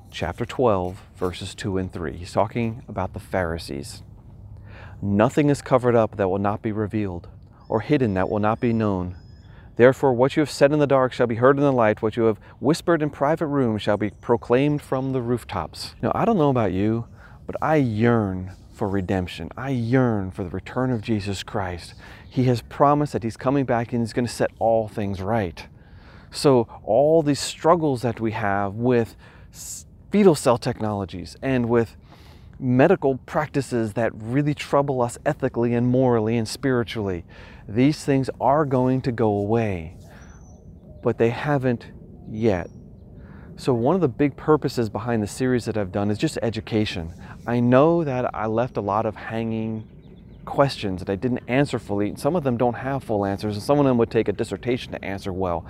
chapter 0.10 0.48
12, 0.48 1.00
verses 1.15 1.54
2 1.54 1.78
and 1.78 1.93
3. 1.93 2.17
He's 2.17 2.34
talking 2.34 2.82
about 2.88 3.13
the 3.13 3.19
Pharisees. 3.19 4.02
Nothing 5.04 5.52
is 5.52 5.62
covered 5.62 5.95
up 5.95 6.17
that 6.17 6.28
will 6.28 6.39
not 6.39 6.63
be 6.63 6.72
revealed, 6.72 7.28
or 7.67 7.82
hidden 7.82 8.15
that 8.15 8.30
will 8.30 8.39
not 8.39 8.60
be 8.60 8.74
known. 8.74 9.15
Therefore, 9.80 10.12
what 10.12 10.36
you 10.36 10.42
have 10.42 10.50
said 10.50 10.74
in 10.74 10.80
the 10.80 10.86
dark 10.86 11.13
shall 11.13 11.26
be 11.26 11.36
heard 11.36 11.56
in 11.56 11.63
the 11.63 11.72
light. 11.72 12.02
What 12.02 12.18
you 12.18 12.24
have 12.24 12.38
whispered 12.60 13.02
in 13.02 13.10
private 13.10 13.48
rooms 13.48 13.82
shall 13.82 13.96
be 13.96 14.10
proclaimed 14.10 14.82
from 14.82 15.13
the 15.13 15.22
rooftops. 15.22 15.96
Now, 16.02 16.12
I 16.13 16.26
don't 16.26 16.38
know 16.38 16.50
about 16.50 16.74
you, 16.74 17.08
but 17.48 17.56
I 17.62 17.78
yearn 17.78 18.52
for 18.74 18.89
redemption. 18.89 19.50
I 19.56 19.70
yearn 19.70 20.32
for 20.32 20.44
the 20.44 20.50
return 20.50 20.92
of 20.92 21.00
Jesus 21.00 21.44
Christ. 21.44 21.94
He 22.30 22.44
has 22.44 22.62
promised 22.63 23.13
that 23.13 23.24
He's 23.24 23.38
coming 23.38 23.63
back 23.63 23.94
and 23.94 24.02
He's 24.02 24.12
going 24.12 24.28
to 24.28 24.34
set 24.34 24.52
all 24.60 24.89
things 24.89 25.22
right. 25.22 25.65
So, 26.30 26.68
all 26.84 27.24
these 27.24 27.39
struggles 27.39 28.02
that 28.02 28.20
we 28.20 28.34
have 28.34 28.74
with 28.76 29.15
fetal 30.12 30.36
cell 30.36 30.58
technologies 30.58 31.38
and 31.42 31.70
with 31.70 31.96
medical 32.60 33.17
practices 33.19 33.93
that 33.93 34.12
really 34.15 34.54
trouble 34.54 35.02
us 35.02 35.17
ethically 35.26 35.74
and 35.74 35.88
morally 35.88 36.38
and 36.38 36.48
spiritually. 36.48 37.24
These 37.67 38.04
things 38.04 38.30
are 38.41 38.65
going 38.65 39.02
to 39.02 39.12
go 39.12 39.30
away, 39.30 39.98
but 41.02 41.17
they 41.17 41.30
haven't 41.30 41.88
yet. 42.30 42.69
So, 43.56 43.74
one 43.74 43.95
of 43.95 44.02
the 44.02 44.08
big 44.08 44.38
purposes 44.38 44.89
behind 44.89 45.22
the 45.22 45.28
series 45.28 45.65
that 45.65 45.78
I've 45.78 45.91
done 45.91 46.10
is 46.10 46.17
just 46.17 46.38
education. 46.41 47.13
I 47.45 47.60
know 47.60 48.04
that 48.04 48.34
I 48.34 48.45
left 48.45 48.78
a 48.78 48.82
lot 48.82 49.06
of 49.06 49.15
hanging 49.15 49.88
questions 50.45 51.00
that 51.02 51.10
I 51.10 51.15
didn't 51.15 51.43
answer 51.48 51.78
fully. 51.78 52.15
Some 52.15 52.36
of 52.36 52.43
them 52.43 52.58
don't 52.58 52.76
have 52.76 53.04
full 53.04 53.26
answers, 53.26 53.56
and 53.56 53.63
some 53.63 53.78
of 53.78 53.86
them 53.86 53.98
would 53.98 54.10
take 54.10 54.28
a 54.28 54.32
dissertation 54.32 54.93
to 54.93 55.04
answer 55.04 55.34
well. 55.34 55.65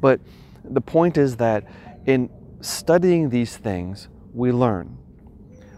But 0.00 0.20
the 0.64 0.80
point 0.80 1.18
is 1.18 1.36
that 1.36 1.64
in 2.06 2.30
studying 2.60 3.28
these 3.28 3.56
things, 3.56 4.08
we 4.32 4.50
learn. 4.50 4.98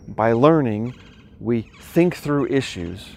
By 0.09 0.33
learning, 0.33 0.95
we 1.41 1.63
think 1.81 2.17
through 2.17 2.47
issues. 2.47 3.09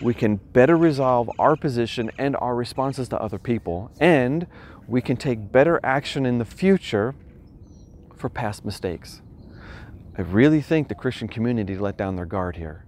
We 0.00 0.14
can 0.14 0.36
better 0.36 0.76
resolve 0.76 1.30
our 1.38 1.56
position 1.56 2.10
and 2.18 2.36
our 2.36 2.54
responses 2.54 3.08
to 3.10 3.20
other 3.20 3.38
people, 3.38 3.92
and 4.00 4.46
we 4.88 5.00
can 5.00 5.16
take 5.16 5.52
better 5.52 5.80
action 5.84 6.26
in 6.26 6.38
the 6.38 6.44
future 6.44 7.14
for 8.16 8.28
past 8.28 8.64
mistakes. 8.64 9.22
I 10.18 10.22
really 10.22 10.60
think 10.60 10.88
the 10.88 10.94
Christian 10.94 11.28
community 11.28 11.76
let 11.76 11.96
down 11.96 12.16
their 12.16 12.26
guard 12.26 12.56
here. 12.56 12.84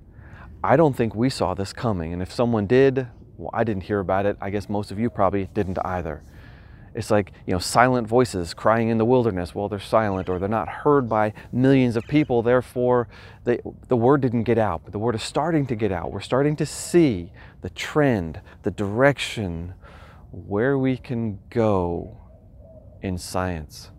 I 0.62 0.76
don't 0.76 0.96
think 0.96 1.14
we 1.14 1.30
saw 1.30 1.54
this 1.54 1.72
coming, 1.72 2.12
and 2.12 2.20
if 2.20 2.32
someone 2.32 2.66
did, 2.66 3.06
well, 3.36 3.50
I 3.52 3.62
didn't 3.62 3.84
hear 3.84 4.00
about 4.00 4.26
it. 4.26 4.36
I 4.40 4.50
guess 4.50 4.68
most 4.68 4.90
of 4.90 4.98
you 4.98 5.08
probably 5.08 5.48
didn't 5.54 5.78
either. 5.84 6.22
It's 6.96 7.10
like, 7.10 7.32
you 7.46 7.52
know, 7.52 7.58
silent 7.58 8.08
voices 8.08 8.54
crying 8.54 8.88
in 8.88 8.96
the 8.96 9.04
wilderness. 9.04 9.54
Well, 9.54 9.68
they're 9.68 9.78
silent 9.78 10.30
or 10.30 10.38
they're 10.38 10.48
not 10.48 10.68
heard 10.68 11.10
by 11.10 11.34
millions 11.52 11.94
of 11.94 12.04
people. 12.04 12.42
Therefore, 12.42 13.06
they, 13.44 13.60
the 13.88 13.96
word 13.96 14.22
didn't 14.22 14.44
get 14.44 14.56
out, 14.56 14.80
but 14.82 14.92
the 14.92 14.98
word 14.98 15.14
is 15.14 15.22
starting 15.22 15.66
to 15.66 15.76
get 15.76 15.92
out. 15.92 16.10
We're 16.10 16.20
starting 16.20 16.56
to 16.56 16.64
see 16.64 17.32
the 17.60 17.68
trend, 17.68 18.40
the 18.62 18.70
direction, 18.70 19.74
where 20.30 20.78
we 20.78 20.96
can 20.96 21.38
go 21.50 22.18
in 23.02 23.18
science. 23.18 23.90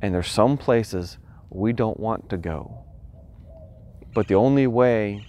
And 0.00 0.14
there's 0.14 0.30
some 0.30 0.56
places 0.56 1.18
we 1.50 1.72
don't 1.72 1.98
want 1.98 2.30
to 2.30 2.36
go. 2.36 2.84
But 4.14 4.28
the 4.28 4.36
only 4.36 4.68
way 4.68 5.26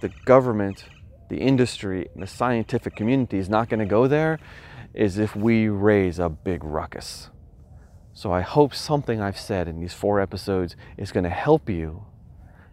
the 0.00 0.10
government, 0.24 0.84
the 1.28 1.38
industry, 1.38 2.08
and 2.14 2.22
the 2.22 2.28
scientific 2.28 2.94
community 2.94 3.38
is 3.38 3.48
not 3.48 3.68
going 3.68 3.80
to 3.80 3.86
go 3.86 4.06
there 4.06 4.38
is 4.96 5.18
if 5.18 5.36
we 5.36 5.68
raise 5.68 6.18
a 6.18 6.28
big 6.28 6.64
ruckus. 6.64 7.30
So 8.12 8.32
I 8.32 8.40
hope 8.40 8.74
something 8.74 9.20
I've 9.20 9.38
said 9.38 9.68
in 9.68 9.78
these 9.78 9.92
four 9.92 10.20
episodes 10.20 10.74
is 10.96 11.12
going 11.12 11.24
to 11.24 11.30
help 11.30 11.68
you 11.68 12.06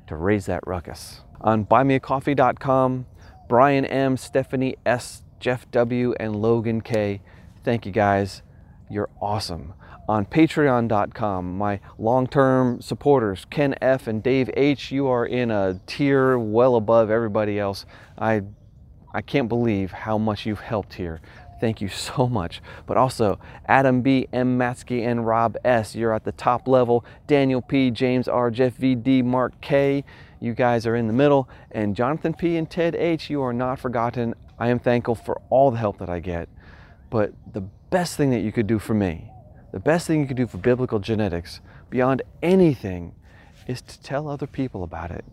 to 0.07 0.15
raise 0.15 0.45
that 0.45 0.65
ruckus. 0.65 1.21
On 1.41 1.65
buymeacoffee.com, 1.65 3.05
Brian 3.49 3.86
M, 3.86 4.15
Stephanie 4.15 4.77
S, 4.86 5.23
Jeff 5.39 5.69
W, 5.71 6.13
and 6.19 6.36
Logan 6.36 6.79
K. 6.79 7.21
Thank 7.63 7.86
you 7.86 7.91
guys. 7.91 8.41
You're 8.89 9.09
awesome. 9.21 9.73
On 10.07 10.25
patreon.com, 10.25 11.57
my 11.57 11.79
long 11.97 12.27
term 12.27 12.81
supporters, 12.81 13.45
Ken 13.49 13.75
F 13.81 14.07
and 14.07 14.21
Dave 14.21 14.49
H, 14.55 14.91
you 14.91 15.07
are 15.07 15.25
in 15.25 15.51
a 15.51 15.79
tier 15.88 16.38
well 16.38 16.75
above 16.75 17.09
everybody 17.09 17.59
else. 17.59 17.86
I, 18.17 18.43
I 19.13 19.21
can't 19.21 19.47
believe 19.47 19.91
how 19.91 20.17
much 20.17 20.45
you've 20.45 20.59
helped 20.59 20.93
here. 20.93 21.21
Thank 21.63 21.80
you 21.80 21.88
so 22.10 22.28
much. 22.28 22.62
But 22.86 22.97
also, 22.97 23.39
Adam 23.69 24.02
B, 24.02 24.28
M 24.34 24.60
Matsky, 24.60 25.08
and 25.08 25.26
Rob 25.26 25.56
S. 25.63 25.95
You're 25.95 26.13
at 26.13 26.26
the 26.26 26.34
top 26.34 26.67
level. 26.67 27.06
Daniel 27.26 27.62
P, 27.62 27.89
James 27.89 28.28
R, 28.28 28.52
Jeff 28.52 28.78
VD, 28.78 29.23
Mark 29.23 29.62
K. 29.62 30.04
You 30.41 30.54
guys 30.54 30.86
are 30.86 30.97
in 30.97 31.08
the 31.08 31.13
middle. 31.13 31.47
And 31.71 31.95
Jonathan 31.95 32.34
P 32.34 32.58
and 32.58 32.69
Ted 32.69 32.95
H, 32.95 33.30
you 33.30 33.41
are 33.41 33.54
not 33.54 33.80
forgotten. 33.80 34.36
I 34.60 34.67
am 34.67 34.78
thankful 34.78 35.15
for 35.15 35.41
all 35.49 35.71
the 35.71 35.78
help 35.78 35.99
that 35.99 36.10
I 36.10 36.19
get. 36.19 36.49
But 37.10 37.32
the 37.54 37.62
best 37.62 38.17
thing 38.17 38.32
that 38.32 38.41
you 38.41 38.52
could 38.52 38.67
do 38.67 38.78
for 38.78 38.93
me, 38.93 39.32
the 39.71 39.80
best 39.80 40.06
thing 40.06 40.19
you 40.19 40.28
could 40.28 40.36
do 40.36 40.47
for 40.47 40.58
biblical 40.58 40.99
genetics, 40.99 41.62
beyond 41.89 42.23
anything, 42.41 43.15
is 43.67 43.82
to 43.84 44.02
tell 44.02 44.28
other 44.28 44.47
people 44.47 44.84
about 44.84 45.12
it. 45.12 45.23